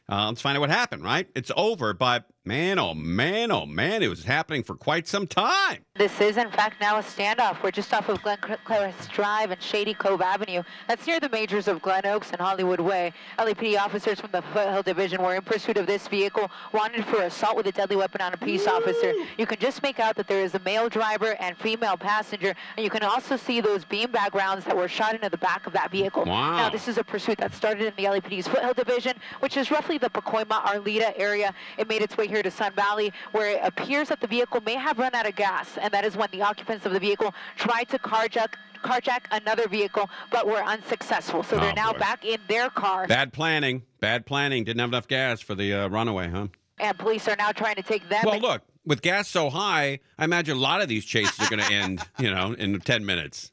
Uh, 0.09 0.27
let's 0.27 0.41
find 0.41 0.57
out 0.57 0.61
what 0.61 0.69
happened. 0.69 1.03
Right? 1.03 1.29
It's 1.35 1.51
over, 1.55 1.93
but 1.93 2.25
man, 2.45 2.77
oh 2.77 2.93
man, 2.93 3.51
oh 3.51 3.65
man, 3.65 4.03
it 4.03 4.09
was 4.09 4.25
happening 4.25 4.63
for 4.63 4.75
quite 4.75 5.07
some 5.07 5.25
time. 5.25 5.85
This 5.95 6.19
is, 6.19 6.37
in 6.37 6.49
fact, 6.49 6.81
now 6.81 6.97
a 6.97 7.01
standoff. 7.01 7.61
We're 7.63 7.71
just 7.71 7.93
off 7.93 8.09
of 8.09 8.21
Glen 8.21 8.37
Claris 8.65 9.07
Drive 9.13 9.51
and 9.51 9.61
Shady 9.61 9.93
Cove 9.93 10.21
Avenue. 10.21 10.63
That's 10.87 11.05
near 11.05 11.19
the 11.19 11.29
majors 11.29 11.67
of 11.67 11.81
Glen 11.81 12.05
Oaks 12.05 12.31
and 12.31 12.41
Hollywood 12.41 12.79
Way. 12.79 13.13
LAPD 13.37 13.77
officers 13.77 14.19
from 14.19 14.31
the 14.31 14.41
Foothill 14.41 14.83
Division 14.83 15.21
were 15.21 15.35
in 15.35 15.41
pursuit 15.43 15.77
of 15.77 15.85
this 15.87 16.07
vehicle, 16.07 16.49
wanted 16.73 17.05
for 17.05 17.21
assault 17.21 17.55
with 17.55 17.67
a 17.67 17.71
deadly 17.71 17.95
weapon 17.95 18.21
on 18.21 18.33
a 18.33 18.37
peace 18.37 18.67
officer. 18.67 19.13
You 19.37 19.45
can 19.45 19.59
just 19.59 19.81
make 19.83 19.99
out 19.99 20.15
that 20.15 20.27
there 20.27 20.43
is 20.43 20.55
a 20.55 20.59
male 20.59 20.89
driver 20.89 21.35
and 21.39 21.55
female 21.57 21.95
passenger, 21.95 22.55
and 22.75 22.83
you 22.83 22.89
can 22.89 23.03
also 23.03 23.37
see 23.37 23.61
those 23.61 23.85
beanbag 23.85 24.33
rounds 24.33 24.65
that 24.65 24.75
were 24.75 24.87
shot 24.87 25.13
into 25.15 25.29
the 25.29 25.37
back 25.37 25.67
of 25.67 25.73
that 25.73 25.91
vehicle. 25.91 26.25
Wow. 26.25 26.57
Now, 26.57 26.69
this 26.69 26.87
is 26.87 26.97
a 26.97 27.03
pursuit 27.03 27.37
that 27.37 27.53
started 27.53 27.85
in 27.85 27.93
the 27.95 28.09
LAPD's 28.09 28.47
Foothill 28.47 28.73
Division, 28.73 29.13
which 29.39 29.55
is 29.57 29.71
roughly 29.71 29.97
the 29.97 30.09
Pacoima, 30.09 30.63
Arleta 30.63 31.13
area. 31.17 31.53
It 31.77 31.87
made 31.87 32.01
its 32.01 32.17
way 32.17 32.27
here 32.33 32.39
here 32.39 32.43
to 32.43 32.57
Sun 32.57 32.73
Valley, 32.73 33.13
where 33.31 33.51
it 33.51 33.59
appears 33.63 34.09
that 34.09 34.19
the 34.19 34.25
vehicle 34.25 34.59
may 34.61 34.73
have 34.73 34.97
run 34.97 35.13
out 35.13 35.27
of 35.27 35.35
gas, 35.35 35.77
and 35.79 35.93
that 35.93 36.03
is 36.03 36.17
when 36.17 36.29
the 36.31 36.41
occupants 36.41 36.83
of 36.83 36.91
the 36.91 36.99
vehicle 36.99 37.31
tried 37.55 37.87
to 37.89 37.99
carjack 37.99 38.55
carjack 38.83 39.21
another 39.31 39.67
vehicle, 39.69 40.09
but 40.29 40.45
were 40.45 40.61
unsuccessful. 40.63 41.41
So 41.43 41.57
they're 41.57 41.71
Oh, 41.71 41.75
now 41.75 41.93
boy. 41.93 41.99
back 41.99 42.25
in 42.25 42.39
their 42.49 42.69
car, 42.69 43.07
Bad 43.07 43.31
planning. 43.31 43.83
Bad 44.01 44.25
planning. 44.25 44.63
Didn't 44.65 44.79
have 44.81 44.89
enough 44.89 45.07
gas 45.07 45.39
for 45.41 45.55
the 45.55 45.73
uh, 45.73 45.87
runaway, 45.89 46.29
huh? 46.29 46.47
and 46.79 46.97
police 46.97 47.27
are 47.27 47.35
now 47.37 47.51
trying 47.51 47.75
to 47.75 47.83
take 47.83 48.09
them. 48.09 48.23
Well, 48.25 48.39
look, 48.39 48.63
with 48.83 49.01
gas 49.03 49.29
so 49.29 49.49
high, 49.51 49.99
I 50.17 50.25
imagine 50.25 50.57
a 50.57 50.59
lot 50.59 50.81
of 50.81 50.89
these 50.89 51.05
chases 51.05 51.39
are 51.39 51.49
going 51.49 51.63
to 51.63 51.71
end, 51.71 52.01
you 52.19 52.29
know, 52.33 52.53
in 52.53 52.79
10 52.79 53.05
minutes. 53.05 53.51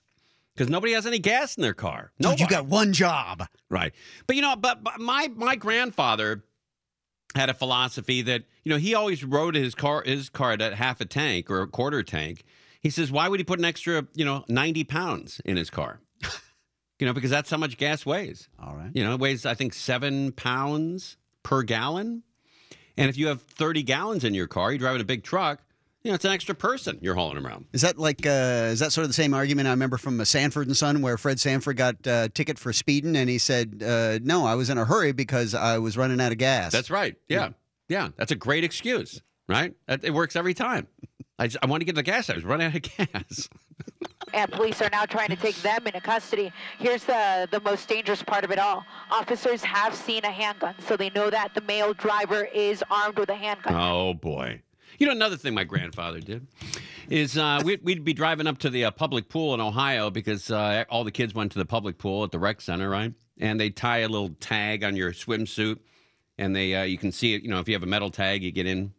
Because 0.55 0.69
nobody 0.71 0.95
has 0.95 1.07
any 1.07 1.19
gas 1.21 1.57
in 1.57 1.63
their 1.63 1.75
car. 1.75 2.13
No, 2.19 2.33
you 2.33 2.49
got 2.49 2.67
one 2.67 2.93
job. 2.93 3.47
Right. 3.69 3.93
But 4.27 4.37
you 4.37 4.43
know, 4.43 4.57
but, 4.57 4.83
but 4.83 4.99
my 4.99 5.29
my 5.37 5.55
grandfather 5.55 6.43
had 7.37 7.49
a 7.51 7.55
philosophy 7.55 8.23
that, 8.23 8.43
you 8.63 8.71
know, 8.71 8.79
he 8.79 8.95
always 8.95 9.25
rode 9.25 9.55
his 9.55 9.75
car 9.75 10.03
his 10.05 10.29
car 10.29 10.53
at 10.53 10.75
half 10.75 11.01
a 11.01 11.05
tank 11.05 11.51
or 11.51 11.63
a 11.63 11.67
quarter 11.67 12.03
tank. 12.03 12.45
He 12.81 12.91
says, 12.91 13.11
why 13.11 13.29
would 13.29 13.41
he 13.41 13.45
put 13.45 13.59
an 13.59 13.65
extra, 13.65 14.07
you 14.15 14.25
know, 14.25 14.45
90 14.49 14.85
pounds 14.85 15.41
in 15.45 15.57
his 15.57 15.69
car? 15.69 16.01
you 16.99 17.07
know, 17.07 17.13
because 17.13 17.31
that's 17.31 17.51
how 17.51 17.59
much 17.59 17.77
gas 17.77 18.07
weighs. 18.07 18.49
All 18.59 18.75
right. 18.75 18.91
You 18.95 19.05
know, 19.05 19.15
it 19.15 19.21
weighs, 19.21 19.45
I 19.45 19.55
think, 19.55 19.75
seven 19.75 20.33
pounds 20.33 21.19
per 21.43 21.63
gallon. 21.63 22.23
And 22.97 23.11
if 23.11 23.19
you 23.19 23.29
have 23.29 23.43
30 23.43 23.83
gallons 23.83 24.25
in 24.25 24.35
your 24.35 24.47
car, 24.47 24.71
you're 24.73 24.79
driving 24.79 25.01
a 25.01 25.05
big 25.05 25.25
truck, 25.25 25.61
you 26.03 26.11
know, 26.11 26.15
it's 26.15 26.25
an 26.25 26.33
extra 26.33 26.55
person 26.55 26.99
you're 27.03 27.15
hauling 27.15 27.45
around. 27.45 27.67
Is 27.73 27.83
that 27.83 27.99
like 27.99 28.25
uh, 28.25 28.71
is 28.73 28.81
that 28.81 28.91
sort 28.93 29.03
of 29.05 29.11
the 29.11 29.15
same 29.15 29.35
argument 29.35 29.69
I 29.69 29.73
remember 29.73 29.99
from 29.99 30.19
uh, 30.19 30.25
Sanford 30.25 30.67
and 30.67 30.77
Son, 30.77 31.03
where 31.03 31.19
Fred 31.19 31.39
Sanford 31.39 31.77
got 31.77 32.07
a 32.07 32.31
ticket 32.33 32.59
for 32.59 32.73
speeding, 32.73 33.17
and 33.17 33.29
he 33.29 33.37
said, 33.37 33.83
uh, 33.87 34.19
"No, 34.23 34.47
I 34.47 34.55
was 34.55 34.71
in 34.71 34.79
a 34.79 34.87
hurry 34.87 35.13
because 35.13 35.55
I 35.55 35.77
was 35.77 35.99
running 35.99 36.19
out 36.19 36.33
of 36.33 36.39
gas." 36.39 36.73
That's 36.73 36.91
right. 36.91 37.17
Yeah. 37.29 37.39
Yeah. 37.39 37.49
Yeah, 37.91 38.11
that's 38.17 38.31
a 38.31 38.37
great 38.37 38.63
excuse, 38.63 39.21
right? 39.49 39.75
It 39.89 40.15
works 40.15 40.37
every 40.37 40.55
time. 40.55 40.87
I, 41.41 41.49
just, 41.49 41.59
I 41.61 41.67
want 41.67 41.81
to 41.81 41.85
get 41.85 41.93
to 41.93 41.97
the 41.97 42.03
gas. 42.05 42.31
I 42.31 42.35
was 42.35 42.45
running 42.45 42.69
out 42.69 42.77
of 42.77 42.83
gas. 42.97 43.49
and 44.33 44.53
police 44.53 44.81
are 44.81 44.89
now 44.91 45.07
trying 45.07 45.31
to 45.31 45.37
take 45.37 45.57
them 45.57 45.87
into 45.87 46.01
custody. 46.01 46.53
Here's 46.79 47.03
the, 47.03 47.49
the 47.51 47.59
most 47.61 47.89
dangerous 47.89 48.23
part 48.23 48.45
of 48.45 48.53
it 48.53 48.61
all. 48.61 48.85
Officers 49.11 49.65
have 49.65 49.93
seen 49.95 50.25
a 50.25 50.31
handgun, 50.31 50.77
so 50.87 50.97
they 50.97 51.11
know 51.11 51.31
that 51.31 51.53
the 51.55 51.63
male 51.63 51.93
driver 51.93 52.45
is 52.45 52.85
armed 52.93 53.19
with 53.19 53.29
a 53.29 53.35
handgun. 53.35 53.75
Oh 53.75 54.15
boy! 54.15 54.63
You 54.99 55.07
know 55.07 55.13
another 55.13 55.37
thing 55.37 55.55
my 55.55 55.65
grandfather 55.65 56.21
did 56.21 56.47
is 57.09 57.37
uh, 57.37 57.61
we'd, 57.65 57.83
we'd 57.83 58.05
be 58.05 58.13
driving 58.13 58.47
up 58.47 58.59
to 58.59 58.71
the 58.71 58.85
uh, 58.85 58.91
public 58.93 59.29
pool 59.29 59.53
in 59.53 59.61
Ohio 59.61 60.11
because 60.11 60.49
uh, 60.51 60.85
all 60.89 61.03
the 61.03 61.11
kids 61.11 61.35
went 61.35 61.51
to 61.53 61.59
the 61.59 61.65
public 61.65 61.99
pool 61.99 62.23
at 62.23 62.31
the 62.31 62.39
rec 62.39 62.61
center, 62.61 62.89
right? 62.89 63.13
And 63.41 63.59
they 63.59 63.71
tie 63.71 63.99
a 63.99 64.09
little 64.09 64.31
tag 64.39 64.85
on 64.85 64.95
your 64.95 65.13
swimsuit, 65.13 65.79
and 66.41 66.57
they 66.57 66.75
uh, 66.75 66.83
you 66.83 66.99
can 66.99 67.13
see 67.13 67.35
it. 67.35 67.43
You 67.43 67.51
know, 67.51 67.61
if 67.61 67.69
you 67.69 67.75
have 67.75 67.83
a 67.83 67.87
metal 67.87 68.11
tag, 68.11 68.43
you 68.43 68.51
get 68.51 68.67
in 68.67 68.93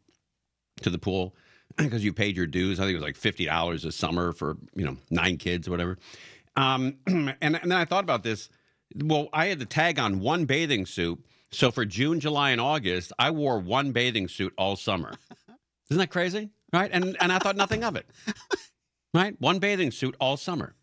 to 0.82 0.90
the 0.90 0.98
pool 0.98 1.36
because 1.78 2.04
you 2.04 2.14
paid 2.14 2.38
your 2.38 2.48
dues. 2.48 2.80
I 2.80 2.84
think 2.84 2.92
it 2.92 2.96
was 2.96 3.04
like 3.04 3.18
fifty 3.18 3.46
dollars 3.46 3.84
a 3.84 3.92
summer 3.92 4.32
for 4.32 4.58
you 4.76 4.86
know 4.86 4.98
nine 5.10 5.38
kids 5.38 5.68
or 5.68 5.72
whatever. 5.72 5.98
Um, 6.56 6.98
and, 7.08 7.36
and 7.42 7.56
then 7.56 7.74
I 7.74 7.86
thought 7.86 8.04
about 8.04 8.24
this. 8.24 8.50
Well, 8.96 9.30
I 9.34 9.48
had 9.48 9.60
the 9.60 9.66
tag 9.66 10.00
on 10.00 10.20
one 10.20 10.46
bathing 10.46 10.86
suit. 10.86 11.24
So 11.54 11.70
for 11.70 11.84
June, 11.84 12.22
July, 12.22 12.52
and 12.52 12.62
August, 12.62 13.12
I 13.20 13.32
wore 13.32 13.60
one 13.60 13.92
bathing 13.92 14.30
suit 14.30 14.54
all 14.58 14.78
summer. 14.78 15.14
Isn't 15.90 16.00
that 16.00 16.10
crazy? 16.10 16.50
Right? 16.72 16.90
And 16.94 17.18
and 17.20 17.32
I 17.32 17.40
thought 17.40 17.58
nothing 17.58 17.84
of 17.84 17.96
it. 17.96 18.06
Right? 19.14 19.36
One 19.42 19.60
bathing 19.60 19.92
suit 19.92 20.16
all 20.22 20.38
summer. 20.38 20.74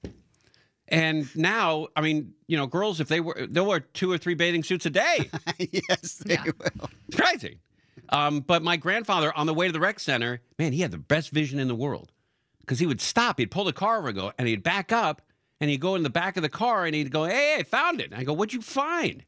And 0.88 1.34
now, 1.36 1.88
I 1.94 2.00
mean, 2.00 2.32
you 2.46 2.56
know, 2.56 2.66
girls, 2.66 3.00
if 3.00 3.08
they 3.08 3.20
were, 3.20 3.46
they'll 3.48 3.66
wear 3.66 3.80
two 3.80 4.10
or 4.10 4.18
three 4.18 4.34
bathing 4.34 4.62
suits 4.62 4.86
a 4.86 4.90
day. 4.90 5.30
yes, 5.58 6.14
they 6.14 6.38
will. 6.44 6.90
It's 7.08 7.16
crazy. 7.16 7.58
Um, 8.08 8.40
but 8.40 8.62
my 8.62 8.76
grandfather, 8.76 9.32
on 9.36 9.46
the 9.46 9.52
way 9.52 9.66
to 9.66 9.72
the 9.72 9.80
rec 9.80 10.00
center, 10.00 10.40
man, 10.58 10.72
he 10.72 10.80
had 10.80 10.90
the 10.90 10.98
best 10.98 11.30
vision 11.30 11.58
in 11.58 11.68
the 11.68 11.74
world 11.74 12.10
because 12.60 12.78
he 12.78 12.86
would 12.86 13.02
stop, 13.02 13.38
he'd 13.38 13.50
pull 13.50 13.64
the 13.64 13.72
car 13.72 13.98
over 13.98 14.08
and 14.08 14.16
go, 14.16 14.32
and 14.38 14.48
he'd 14.48 14.62
back 14.62 14.92
up 14.92 15.22
and 15.60 15.68
he'd 15.68 15.80
go 15.80 15.94
in 15.94 16.02
the 16.02 16.10
back 16.10 16.36
of 16.36 16.42
the 16.42 16.48
car 16.48 16.86
and 16.86 16.94
he'd 16.94 17.10
go, 17.10 17.24
Hey, 17.24 17.56
I 17.58 17.62
found 17.64 18.00
it. 18.00 18.10
And 18.10 18.20
I 18.20 18.24
go, 18.24 18.32
What'd 18.32 18.54
you 18.54 18.62
find? 18.62 19.24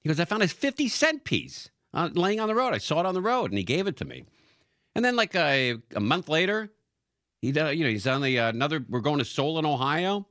He 0.00 0.08
goes, 0.08 0.18
I 0.18 0.24
found 0.24 0.42
his 0.42 0.52
50 0.52 0.88
cent 0.88 1.24
piece 1.24 1.70
uh, 1.92 2.10
laying 2.12 2.40
on 2.40 2.48
the 2.48 2.54
road. 2.54 2.74
I 2.74 2.78
saw 2.78 3.00
it 3.00 3.06
on 3.06 3.14
the 3.14 3.22
road 3.22 3.50
and 3.50 3.58
he 3.58 3.64
gave 3.64 3.86
it 3.86 3.96
to 3.98 4.04
me. 4.04 4.24
And 4.94 5.04
then, 5.04 5.16
like 5.16 5.34
a, 5.34 5.76
a 5.94 6.00
month 6.00 6.28
later, 6.28 6.70
he, 7.40 7.58
uh, 7.58 7.70
you 7.70 7.84
know, 7.84 7.90
he's 7.90 8.06
on 8.06 8.22
the 8.22 8.38
uh, 8.38 8.48
another, 8.50 8.84
we're 8.88 9.00
going 9.00 9.18
to 9.18 9.24
Solon, 9.24 9.66
Ohio, 9.66 10.26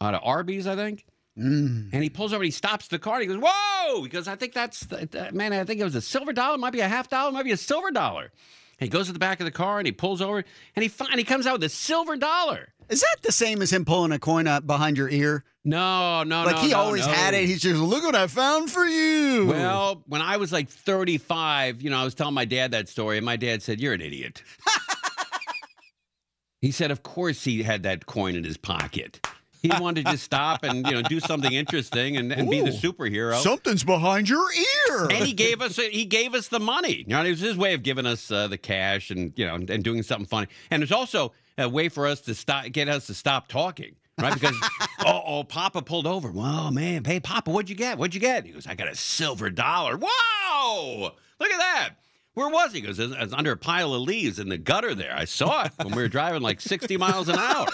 out 0.00 0.14
of 0.14 0.20
Arby's, 0.24 0.66
I 0.66 0.76
think. 0.76 1.04
Mm. 1.38 1.90
And 1.92 2.02
he 2.02 2.10
pulls 2.10 2.32
over, 2.32 2.42
and 2.42 2.46
he 2.46 2.50
stops 2.50 2.88
the 2.88 2.98
car, 2.98 3.20
and 3.20 3.22
he 3.22 3.28
goes, 3.28 3.42
Whoa! 3.44 4.02
Because 4.02 4.28
I 4.28 4.36
think 4.36 4.52
that's, 4.52 4.80
the, 4.80 5.30
man, 5.32 5.52
I 5.52 5.64
think 5.64 5.80
it 5.80 5.84
was 5.84 5.94
a 5.94 6.00
silver 6.00 6.32
dollar, 6.32 6.58
might 6.58 6.72
be 6.72 6.80
a 6.80 6.88
half 6.88 7.08
dollar, 7.08 7.32
might 7.32 7.44
be 7.44 7.52
a 7.52 7.56
silver 7.56 7.90
dollar. 7.90 8.32
And 8.80 8.86
he 8.86 8.88
goes 8.88 9.08
to 9.08 9.12
the 9.12 9.18
back 9.18 9.40
of 9.40 9.44
the 9.44 9.50
car 9.50 9.78
and 9.78 9.86
he 9.86 9.92
pulls 9.92 10.22
over 10.22 10.42
and 10.74 10.82
he 10.82 10.88
find, 10.88 11.14
he 11.18 11.24
comes 11.24 11.46
out 11.46 11.54
with 11.54 11.64
a 11.64 11.68
silver 11.68 12.16
dollar. 12.16 12.72
Is 12.88 13.02
that 13.02 13.16
the 13.22 13.30
same 13.30 13.60
as 13.60 13.72
him 13.72 13.84
pulling 13.84 14.10
a 14.10 14.18
coin 14.18 14.46
out 14.46 14.66
behind 14.66 14.96
your 14.96 15.08
ear? 15.10 15.44
No, 15.64 16.22
no, 16.22 16.40
no. 16.40 16.46
like 16.46 16.56
no, 16.56 16.62
he 16.62 16.70
no, 16.70 16.78
always 16.78 17.06
no. 17.06 17.12
had 17.12 17.34
it. 17.34 17.44
He's 17.44 17.60
just 17.60 17.78
look 17.78 18.02
what 18.02 18.16
I 18.16 18.26
found 18.26 18.70
for 18.70 18.84
you. 18.84 19.46
Well, 19.46 20.02
when 20.06 20.22
I 20.22 20.38
was 20.38 20.50
like 20.50 20.70
35, 20.70 21.82
you 21.82 21.90
know, 21.90 21.98
I 21.98 22.04
was 22.04 22.14
telling 22.14 22.34
my 22.34 22.46
dad 22.46 22.70
that 22.72 22.88
story, 22.88 23.18
and 23.18 23.26
my 23.26 23.36
dad 23.36 23.62
said, 23.62 23.80
You're 23.80 23.92
an 23.92 24.00
idiot. 24.00 24.42
he 26.62 26.72
said, 26.72 26.90
Of 26.90 27.02
course 27.02 27.44
he 27.44 27.62
had 27.62 27.82
that 27.82 28.06
coin 28.06 28.34
in 28.34 28.42
his 28.42 28.56
pocket. 28.56 29.24
He 29.62 29.68
wanted 29.68 30.06
to 30.06 30.12
just 30.12 30.24
stop 30.24 30.64
and, 30.64 30.86
you 30.86 30.92
know, 30.92 31.02
do 31.02 31.20
something 31.20 31.52
interesting 31.52 32.16
and, 32.16 32.32
and 32.32 32.48
be 32.48 32.60
the 32.60 32.70
superhero. 32.70 33.36
something's 33.40 33.84
behind 33.84 34.28
your 34.28 34.50
ear. 34.52 35.08
and 35.10 35.24
he 35.24 35.32
gave 35.32 35.60
us 35.60 35.76
he 35.76 36.04
gave 36.04 36.34
us 36.34 36.48
the 36.48 36.60
money. 36.60 37.04
You 37.06 37.14
know, 37.14 37.24
it 37.24 37.30
was 37.30 37.40
his 37.40 37.56
way 37.56 37.74
of 37.74 37.82
giving 37.82 38.06
us 38.06 38.30
uh, 38.30 38.48
the 38.48 38.58
cash 38.58 39.10
and 39.10 39.32
you 39.36 39.46
know 39.46 39.54
and 39.54 39.84
doing 39.84 40.02
something 40.02 40.26
funny. 40.26 40.48
And 40.70 40.82
it's 40.82 40.92
also 40.92 41.32
a 41.58 41.68
way 41.68 41.88
for 41.88 42.06
us 42.06 42.20
to 42.22 42.34
stop 42.34 42.70
get 42.72 42.88
us 42.88 43.06
to 43.08 43.14
stop 43.14 43.48
talking. 43.48 43.96
Right, 44.18 44.34
because 44.34 44.56
oh, 45.06 45.22
oh, 45.26 45.44
Papa 45.44 45.80
pulled 45.80 46.06
over. 46.06 46.28
Whoa, 46.30 46.70
man, 46.70 47.04
hey, 47.04 47.20
Papa, 47.20 47.50
what'd 47.50 47.70
you 47.70 47.76
get? 47.76 47.96
What'd 47.96 48.14
you 48.14 48.20
get? 48.20 48.44
He 48.44 48.52
goes, 48.52 48.66
I 48.66 48.74
got 48.74 48.88
a 48.88 48.94
silver 48.94 49.48
dollar. 49.48 49.96
Whoa, 49.96 51.12
look 51.38 51.50
at 51.50 51.58
that. 51.58 51.90
Where 52.34 52.48
was 52.48 52.72
he? 52.72 52.80
He 52.80 52.86
goes, 52.86 52.98
it's 52.98 53.32
under 53.32 53.52
a 53.52 53.56
pile 53.56 53.94
of 53.94 54.02
leaves 54.02 54.38
in 54.38 54.48
the 54.48 54.58
gutter 54.58 54.94
there. 54.94 55.14
I 55.16 55.24
saw 55.24 55.64
it 55.64 55.72
when 55.82 55.94
we 55.94 56.02
were 56.02 56.08
driving 56.08 56.42
like 56.42 56.60
60 56.60 56.96
miles 56.96 57.28
an 57.28 57.38
hour. 57.38 57.66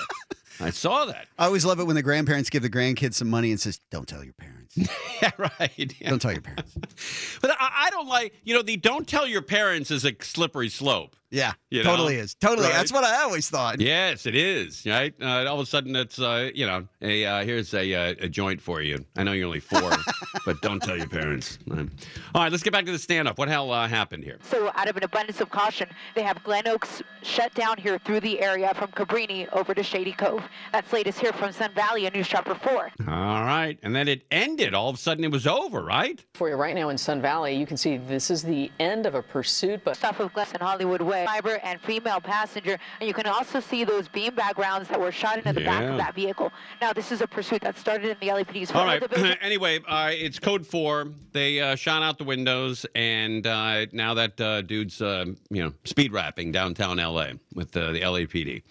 I 0.60 0.70
saw 0.70 1.04
that. 1.06 1.28
I 1.38 1.46
always 1.46 1.64
love 1.64 1.80
it 1.80 1.84
when 1.84 1.96
the 1.96 2.02
grandparents 2.02 2.50
give 2.50 2.62
the 2.62 2.70
grandkids 2.70 3.14
some 3.14 3.28
money 3.28 3.50
and 3.50 3.60
says, 3.60 3.80
"Don't 3.90 4.08
tell 4.08 4.24
your 4.24 4.34
parents. 4.34 4.76
yeah, 5.22 5.30
right. 5.38 5.94
Yeah. 6.00 6.10
Don't 6.10 6.20
tell 6.20 6.32
your 6.32 6.42
parents." 6.42 6.72
But 7.40 7.50
I, 7.60 7.86
I 7.86 7.90
don't 7.90 8.08
like, 8.08 8.34
you 8.44 8.54
know, 8.54 8.62
the 8.62 8.76
don't 8.76 9.06
tell 9.06 9.26
your 9.26 9.42
parents 9.42 9.90
is 9.90 10.04
a 10.04 10.14
slippery 10.20 10.68
slope. 10.68 11.14
Yeah, 11.30 11.52
You 11.70 11.82
know? 11.82 11.90
totally 11.90 12.16
is. 12.16 12.34
Totally. 12.36 12.68
Right? 12.68 12.74
That's 12.74 12.92
what 12.92 13.04
I 13.04 13.22
always 13.22 13.48
thought. 13.50 13.80
Yes, 13.80 14.26
it 14.26 14.34
is. 14.36 14.84
Right. 14.86 15.12
Uh, 15.20 15.46
all 15.46 15.58
of 15.58 15.60
a 15.60 15.66
sudden, 15.66 15.96
it's 15.96 16.18
uh, 16.20 16.50
you 16.54 16.66
know, 16.66 16.86
a 17.02 17.24
uh, 17.24 17.44
here's 17.44 17.74
a, 17.74 17.94
uh, 17.94 18.14
a 18.20 18.28
joint 18.28 18.60
for 18.60 18.80
you. 18.80 19.04
I 19.16 19.24
know 19.24 19.32
you're 19.32 19.46
only 19.46 19.60
four, 19.60 19.90
but 20.46 20.60
don't 20.62 20.80
tell 20.80 20.96
your 20.96 21.08
parents. 21.08 21.58
Um, 21.70 21.90
All 22.34 22.42
right, 22.42 22.52
let's 22.52 22.62
get 22.62 22.72
back 22.72 22.84
to 22.86 22.92
the 22.92 22.98
stand 22.98 23.26
up. 23.28 23.38
What 23.38 23.48
hell 23.48 23.72
uh, 23.72 23.88
happened 23.88 24.22
here? 24.24 24.38
So, 24.42 24.70
out 24.74 24.88
of 24.88 24.96
an 24.96 25.04
abundance 25.04 25.40
of 25.40 25.50
caution, 25.50 25.88
they 26.14 26.22
have 26.22 26.42
Glen 26.44 26.68
Oaks 26.68 27.02
shut 27.22 27.52
down 27.54 27.76
here 27.78 27.98
through 27.98 28.20
the 28.20 28.40
area 28.40 28.72
from 28.74 28.90
Cabrini 28.92 29.48
over 29.52 29.74
to 29.74 29.82
Shady 29.82 30.12
Cove. 30.12 30.42
That's 30.72 30.92
latest 30.92 31.18
here 31.18 31.32
from 31.32 31.52
Sun 31.52 31.72
Valley, 31.74 32.06
a 32.06 32.10
News 32.10 32.28
Chopper 32.28 32.54
4. 32.54 32.90
All 33.08 33.44
right, 33.44 33.78
and 33.82 33.94
then 33.96 34.06
it 34.08 34.22
ended. 34.30 34.74
All 34.74 34.88
of 34.88 34.94
a 34.96 34.98
sudden, 34.98 35.24
it 35.24 35.30
was 35.32 35.46
over. 35.46 35.82
Right. 35.82 36.24
For 36.34 36.48
you 36.48 36.54
right 36.56 36.74
now 36.74 36.88
in 36.90 36.98
Sun 36.98 37.20
Valley, 37.20 37.54
you 37.56 37.66
can 37.66 37.76
see 37.76 37.96
this 37.96 38.30
is 38.30 38.42
the 38.42 38.70
end 38.78 39.06
of 39.06 39.14
a 39.14 39.22
pursuit, 39.22 39.80
but 39.84 39.96
Stuff 39.96 40.20
of 40.20 40.32
Glen 40.32 40.46
and 40.52 40.62
Hollywood 40.62 41.02
Way, 41.02 41.15
and 41.24 41.80
female 41.80 42.20
passenger. 42.20 42.78
And 43.00 43.08
you 43.08 43.14
can 43.14 43.26
also 43.26 43.60
see 43.60 43.84
those 43.84 44.08
beanbag 44.08 44.58
rounds 44.58 44.88
that 44.88 45.00
were 45.00 45.12
shot 45.12 45.38
into 45.38 45.52
the 45.52 45.64
back 45.64 45.84
of 45.84 45.96
that 45.98 46.14
vehicle. 46.14 46.52
Now, 46.80 46.92
this 46.92 47.12
is 47.12 47.20
a 47.20 47.26
pursuit 47.26 47.62
that 47.62 47.78
started 47.78 48.10
in 48.10 48.16
the 48.20 48.28
LAPD's 48.28 48.70
All 48.72 48.84
right. 48.84 49.02
Anyway, 49.46 49.80
uh, 49.86 50.10
it's 50.12 50.38
code 50.38 50.66
four. 50.66 51.08
They 51.32 51.60
uh, 51.60 51.76
shot 51.76 52.02
out 52.02 52.18
the 52.18 52.24
windows, 52.24 52.86
and 52.94 53.46
uh, 53.46 53.86
now 53.92 54.14
that 54.14 54.40
uh, 54.40 54.62
dude's 54.62 55.00
uh, 55.00 55.26
you 55.50 55.62
know 55.62 55.72
speed 55.84 56.12
rapping 56.12 56.52
downtown 56.52 56.96
LA 56.96 57.32
with 57.54 57.76
uh, 57.76 57.92
the 57.92 58.00
LAPD. 58.00 58.62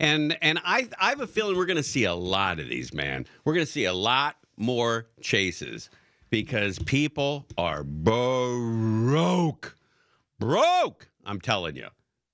And 0.00 0.36
and 0.42 0.58
I 0.64 0.88
I 0.98 1.10
have 1.10 1.20
a 1.20 1.26
feeling 1.26 1.56
we're 1.56 1.66
going 1.66 1.76
to 1.76 1.82
see 1.82 2.04
a 2.04 2.14
lot 2.14 2.58
of 2.58 2.68
these, 2.68 2.92
man. 2.94 3.26
We're 3.44 3.54
going 3.54 3.66
to 3.66 3.72
see 3.72 3.84
a 3.84 3.92
lot 3.92 4.36
more 4.56 5.06
chases 5.20 5.90
because 6.30 6.78
people 6.80 7.46
are 7.56 7.84
broke, 7.84 9.76
broke. 10.38 11.08
I'm 11.28 11.40
telling 11.40 11.76
you, 11.76 11.88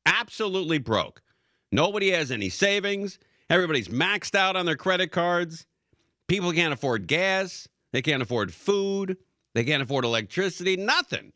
absolutely 0.07 0.79
broke. 0.79 1.21
Nobody 1.73 2.13
has 2.13 2.31
any 2.31 2.49
savings. 2.49 3.19
Everybody's 3.51 3.89
maxed 3.89 4.37
out 4.37 4.57
on 4.57 4.67
their 4.67 4.77
credit 4.77 5.11
cards. 5.11 5.67
People 6.29 6.53
can't 6.53 6.73
afford 6.73 7.09
gas. 7.09 7.69
They 7.93 8.01
can't 8.01 8.23
afford 8.23 8.55
food. 8.55 9.19
They 9.55 9.65
can't 9.65 9.83
afford 9.83 10.05
electricity. 10.05 10.77
Nothing. 10.77 11.33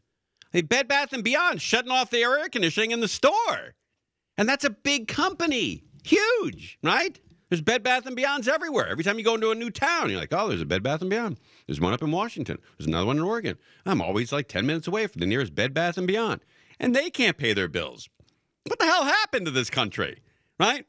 Hey, 0.52 0.62
Bed 0.62 0.88
Bath 0.88 1.12
and 1.12 1.24
Beyond 1.24 1.60
shutting 1.60 1.90
off 1.90 2.10
the 2.10 2.22
air 2.22 2.48
conditioning 2.48 2.92
in 2.92 3.00
the 3.00 3.08
store, 3.08 3.74
and 4.38 4.48
that's 4.48 4.64
a 4.64 4.70
big 4.70 5.06
company, 5.06 5.84
huge, 6.04 6.78
right? 6.82 7.20
There's 7.48 7.60
Bed 7.60 7.82
Bath 7.82 8.06
and 8.06 8.16
Beyonds 8.16 8.48
everywhere. 8.48 8.88
Every 8.88 9.04
time 9.04 9.18
you 9.18 9.24
go 9.24 9.34
into 9.34 9.50
a 9.50 9.54
new 9.54 9.70
town, 9.70 10.10
you're 10.10 10.20
like, 10.20 10.32
oh, 10.32 10.48
there's 10.48 10.60
a 10.60 10.66
Bed 10.66 10.82
Bath 10.82 11.00
and 11.00 11.10
Beyond. 11.10 11.38
There's 11.66 11.80
one 11.80 11.92
up 11.92 12.02
in 12.02 12.10
Washington. 12.10 12.58
There's 12.76 12.86
another 12.86 13.06
one 13.06 13.18
in 13.18 13.24
Oregon. 13.24 13.58
I'm 13.84 14.00
always 14.00 14.32
like 14.32 14.48
10 14.48 14.66
minutes 14.66 14.86
away 14.86 15.06
from 15.06 15.20
the 15.20 15.26
nearest 15.26 15.54
Bed 15.54 15.74
Bath 15.74 15.98
and 15.98 16.06
Beyond. 16.06 16.40
And 16.80 16.94
they 16.94 17.10
can't 17.10 17.38
pay 17.38 17.52
their 17.52 17.68
bills. 17.68 18.08
What 18.64 18.78
the 18.78 18.86
hell 18.86 19.04
happened 19.04 19.46
to 19.46 19.50
this 19.50 19.70
country? 19.70 20.22
Right? 20.58 20.86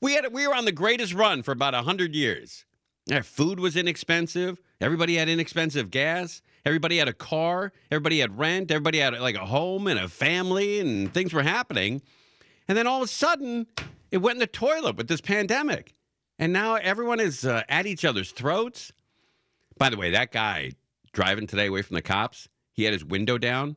We 0.00 0.14
had 0.14 0.32
we 0.32 0.46
were 0.46 0.54
on 0.54 0.64
the 0.64 0.72
greatest 0.72 1.14
run 1.14 1.42
for 1.42 1.52
about 1.52 1.74
hundred 1.74 2.14
years. 2.14 2.64
Our 3.10 3.22
food 3.22 3.60
was 3.60 3.76
inexpensive. 3.76 4.60
Everybody 4.80 5.16
had 5.16 5.28
inexpensive 5.28 5.90
gas. 5.90 6.42
Everybody 6.64 6.98
had 6.98 7.08
a 7.08 7.12
car. 7.12 7.72
Everybody 7.90 8.18
had 8.18 8.36
rent. 8.36 8.70
Everybody 8.70 8.98
had 8.98 9.18
like 9.20 9.36
a 9.36 9.46
home 9.46 9.86
and 9.86 9.98
a 9.98 10.08
family, 10.08 10.80
and 10.80 11.12
things 11.14 11.32
were 11.32 11.42
happening. 11.42 12.02
And 12.68 12.76
then 12.76 12.86
all 12.86 13.02
of 13.02 13.08
a 13.08 13.12
sudden, 13.12 13.66
it 14.10 14.18
went 14.18 14.36
in 14.36 14.40
the 14.40 14.46
toilet 14.46 14.96
with 14.96 15.08
this 15.08 15.20
pandemic. 15.20 15.94
And 16.38 16.52
now 16.52 16.74
everyone 16.74 17.20
is 17.20 17.44
uh, 17.44 17.62
at 17.68 17.86
each 17.86 18.04
other's 18.04 18.32
throats. 18.32 18.92
By 19.78 19.88
the 19.88 19.96
way, 19.96 20.10
that 20.10 20.32
guy 20.32 20.72
driving 21.12 21.46
today 21.46 21.66
away 21.66 21.82
from 21.82 21.94
the 21.94 22.02
cops, 22.02 22.48
he 22.72 22.84
had 22.84 22.92
his 22.92 23.04
window 23.04 23.38
down. 23.38 23.76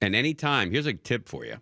And 0.00 0.14
anytime, 0.14 0.70
here's 0.70 0.86
a 0.86 0.92
tip 0.92 1.28
for 1.28 1.44
you 1.44 1.56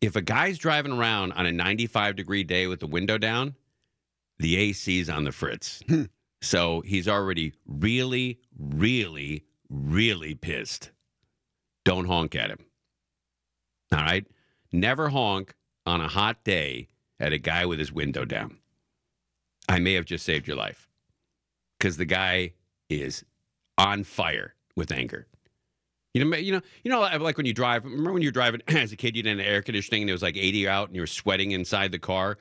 if 0.00 0.16
a 0.16 0.22
guy's 0.22 0.58
driving 0.58 0.92
around 0.92 1.32
on 1.32 1.46
a 1.46 1.52
95 1.52 2.16
degree 2.16 2.44
day 2.44 2.66
with 2.66 2.80
the 2.80 2.86
window 2.86 3.18
down, 3.18 3.54
the 4.38 4.56
AC's 4.56 5.08
on 5.08 5.24
the 5.24 5.32
fritz. 5.32 5.82
Hmm. 5.88 6.04
so 6.40 6.80
he's 6.82 7.08
already 7.08 7.52
really, 7.66 8.38
really, 8.58 9.44
really 9.68 10.34
pissed. 10.34 10.90
Don't 11.84 12.06
honk 12.06 12.36
at 12.36 12.50
him. 12.50 12.64
All 13.92 14.00
right? 14.00 14.26
Never 14.70 15.08
honk 15.08 15.54
on 15.86 16.00
a 16.00 16.08
hot 16.08 16.44
day 16.44 16.88
at 17.18 17.32
a 17.32 17.38
guy 17.38 17.66
with 17.66 17.78
his 17.78 17.92
window 17.92 18.24
down. 18.24 18.58
I 19.68 19.78
may 19.78 19.94
have 19.94 20.04
just 20.04 20.24
saved 20.24 20.46
your 20.46 20.56
life 20.56 20.88
because 21.78 21.96
the 21.96 22.04
guy 22.04 22.52
is 22.88 23.24
on 23.76 24.04
fire 24.04 24.54
with 24.76 24.92
anger. 24.92 25.26
You 26.14 26.24
know, 26.24 26.36
you 26.36 26.52
know, 26.52 26.60
you 26.82 26.90
know, 26.90 27.00
like 27.00 27.36
when 27.36 27.46
you 27.46 27.52
drive. 27.52 27.84
Remember 27.84 28.12
when 28.12 28.22
you 28.22 28.28
were 28.28 28.32
driving 28.32 28.62
as 28.68 28.92
a 28.92 28.96
kid, 28.96 29.16
you 29.16 29.22
didn't 29.22 29.40
have 29.40 29.48
air 29.48 29.62
conditioning, 29.62 30.02
and 30.02 30.10
it 30.10 30.14
was 30.14 30.22
like 30.22 30.36
80 30.36 30.68
out, 30.68 30.88
and 30.88 30.96
you 30.96 31.02
were 31.02 31.06
sweating 31.06 31.52
inside 31.52 31.92
the 31.92 31.98
car. 31.98 32.38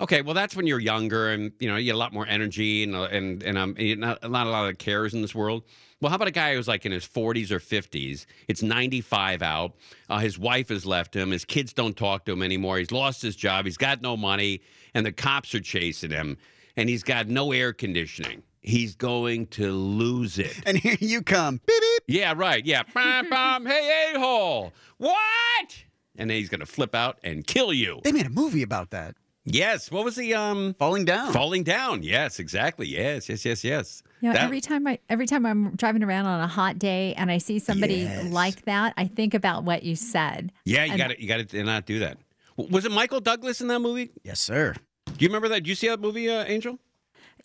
Okay, 0.00 0.22
well, 0.22 0.32
that's 0.32 0.56
when 0.56 0.66
you're 0.66 0.80
younger, 0.80 1.30
and 1.30 1.52
you 1.58 1.68
know, 1.68 1.76
you 1.76 1.84
get 1.86 1.94
a 1.94 1.98
lot 1.98 2.12
more 2.12 2.26
energy, 2.26 2.82
and 2.82 2.94
and 2.94 3.42
and 3.42 3.58
um, 3.58 3.74
not, 3.78 4.30
not 4.30 4.46
a 4.46 4.50
lot 4.50 4.70
of 4.70 4.78
cares 4.78 5.12
in 5.12 5.22
this 5.22 5.34
world. 5.34 5.64
Well, 6.00 6.08
how 6.08 6.16
about 6.16 6.28
a 6.28 6.32
guy 6.32 6.54
who's 6.54 6.68
like 6.68 6.86
in 6.86 6.92
his 6.92 7.06
40s 7.06 7.50
or 7.50 7.58
50s? 7.58 8.24
It's 8.48 8.62
95 8.62 9.42
out. 9.42 9.74
Uh, 10.08 10.18
his 10.18 10.38
wife 10.38 10.70
has 10.70 10.86
left 10.86 11.14
him. 11.14 11.30
His 11.30 11.44
kids 11.44 11.74
don't 11.74 11.94
talk 11.94 12.24
to 12.24 12.32
him 12.32 12.42
anymore. 12.42 12.78
He's 12.78 12.90
lost 12.90 13.20
his 13.20 13.36
job. 13.36 13.66
He's 13.66 13.76
got 13.76 14.00
no 14.00 14.16
money, 14.16 14.62
and 14.94 15.04
the 15.04 15.12
cops 15.12 15.54
are 15.54 15.60
chasing 15.60 16.10
him, 16.10 16.38
and 16.76 16.88
he's 16.88 17.02
got 17.02 17.28
no 17.28 17.52
air 17.52 17.74
conditioning. 17.74 18.42
He's 18.60 18.94
going 18.94 19.46
to 19.48 19.72
lose 19.72 20.38
it. 20.38 20.54
And 20.66 20.76
here 20.76 20.96
you 21.00 21.22
come. 21.22 21.60
Beep, 21.66 21.80
beep. 21.80 22.02
Yeah, 22.08 22.34
right. 22.36 22.64
Yeah. 22.64 22.82
Bam, 22.94 23.30
bam. 23.30 23.64
Hey, 23.66 24.12
a 24.14 24.18
hole. 24.18 24.72
What? 24.98 25.84
And 26.16 26.28
then 26.28 26.36
he's 26.36 26.48
going 26.50 26.60
to 26.60 26.66
flip 26.66 26.94
out 26.94 27.18
and 27.24 27.46
kill 27.46 27.72
you. 27.72 28.00
They 28.04 28.12
made 28.12 28.26
a 28.26 28.30
movie 28.30 28.62
about 28.62 28.90
that. 28.90 29.16
Yes. 29.46 29.90
What 29.90 30.04
was 30.04 30.16
the 30.16 30.34
um 30.34 30.74
falling 30.78 31.06
down? 31.06 31.32
Falling 31.32 31.64
down. 31.64 32.02
Yes, 32.02 32.38
exactly. 32.38 32.86
Yes, 32.86 33.28
yes, 33.30 33.44
yes, 33.46 33.64
yes. 33.64 34.02
Yeah, 34.20 34.34
That- 34.34 34.42
every 34.42 34.60
time 34.60 34.86
I 34.86 34.98
every 35.08 35.26
time 35.26 35.46
I'm 35.46 35.74
driving 35.76 36.02
around 36.02 36.26
on 36.26 36.40
a 36.40 36.46
hot 36.46 36.78
day 36.78 37.14
and 37.16 37.30
I 37.30 37.38
see 37.38 37.58
somebody 37.58 38.00
Yes. 38.02 38.30
like 38.30 38.66
that, 38.66 38.92
I 38.98 39.06
think 39.06 39.32
about 39.32 39.64
what 39.64 39.82
you 39.82 39.96
said. 39.96 40.52
yeah, 40.66 40.84
you 40.84 40.98
got 40.98 41.08
to 41.08 41.20
you 41.20 41.26
got 41.26 41.48
to 41.48 41.64
not 41.64 41.86
do 41.86 42.00
that. 42.00 42.18
Was 42.58 42.84
it 42.84 42.92
Michael 42.92 43.20
Douglas 43.20 43.62
in 43.62 43.68
that 43.68 43.80
movie? 43.80 44.10
Yes, 44.22 44.38
sir. 44.40 44.74
Do 45.06 45.12
you 45.18 45.28
remember 45.28 45.48
that? 45.48 45.60
Did 45.60 45.68
you 45.68 45.74
see 45.74 45.88
that 45.88 46.00
movie, 46.00 46.28
uh, 46.28 46.44
Angel? 46.44 46.78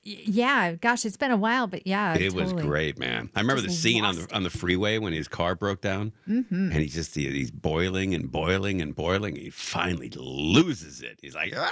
Y- 0.05 0.21
Yeah, 0.25 0.73
gosh, 0.73 1.03
it's 1.05 1.17
been 1.17 1.31
a 1.31 1.37
while, 1.37 1.65
but 1.67 1.87
yeah, 1.87 2.13
it 2.15 2.33
was 2.33 2.53
great, 2.53 2.99
man. 2.99 3.29
I 3.35 3.39
remember 3.41 3.61
the 3.61 3.71
scene 3.71 4.05
on 4.05 4.15
the 4.15 4.27
on 4.35 4.43
the 4.43 4.49
freeway 4.51 4.99
when 4.99 5.13
his 5.13 5.27
car 5.27 5.55
broke 5.55 5.81
down, 5.81 6.11
Mhm. 6.29 6.45
and 6.51 6.73
he's 6.73 6.93
just 6.93 7.15
he- 7.15 7.29
he's 7.31 7.49
boiling 7.51 8.13
and 8.13 8.31
boiling 8.31 8.81
and 8.81 8.95
boiling. 8.95 9.35
He 9.35 9.49
finally 9.49 10.09
loses 10.15 11.01
it. 11.01 11.17
He's 11.21 11.33
like, 11.33 11.53
ah, 11.57 11.71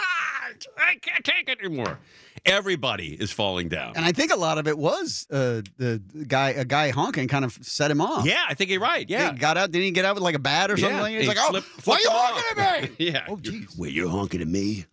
I 0.80 0.96
can't 0.96 1.24
take 1.24 1.48
it 1.48 1.60
anymore. 1.64 2.00
Everybody 2.46 3.14
is 3.14 3.32
falling 3.32 3.70
down. 3.70 3.94
And 3.96 4.04
I 4.04 4.12
think 4.12 4.32
a 4.34 4.36
lot 4.36 4.58
of 4.58 4.68
it 4.68 4.78
was 4.78 5.28
uh, 5.32 5.62
the 5.78 6.02
guy, 6.28 6.50
a 6.50 6.66
guy 6.66 6.90
honking, 6.90 7.28
kind 7.28 7.46
of 7.46 7.58
set 7.62 7.90
him 7.92 8.02
off. 8.02 8.26
Yeah, 8.26 8.44
I 8.50 8.54
think 8.56 8.70
you're 8.72 8.82
right. 8.82 9.08
Yeah. 9.10 9.32
He 9.32 9.38
got 9.38 9.58
out. 9.58 9.72
Didn't 9.72 9.86
he 9.86 9.92
get 9.92 10.06
out 10.06 10.16
with 10.16 10.24
like 10.24 10.36
a 10.36 10.40
bat 10.40 10.70
or 10.72 10.76
something? 10.78 10.96
Yeah, 10.98 11.02
like? 11.04 11.14
He's 11.14 11.22
he 11.22 11.28
like, 11.28 11.38
oh, 11.40 11.52
why 11.86 11.96
are 11.96 12.00
you 12.00 12.04
flipped 12.04 12.06
him 12.06 12.12
honking 12.12 12.84
at 12.84 12.90
me? 12.90 12.96
yeah. 13.12 13.26
Oh, 13.30 13.38
geez. 13.38 13.78
Wait, 13.78 13.94
you're 13.94 14.10
honking 14.10 14.42
at 14.42 14.48
me? 14.48 14.86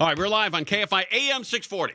All 0.00 0.08
right, 0.08 0.18
we're 0.18 0.28
live 0.28 0.54
on 0.54 0.64
KFI 0.64 1.04
AM 1.12 1.44
640. 1.44 1.94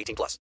18 0.00 0.14
plus. 0.16 0.38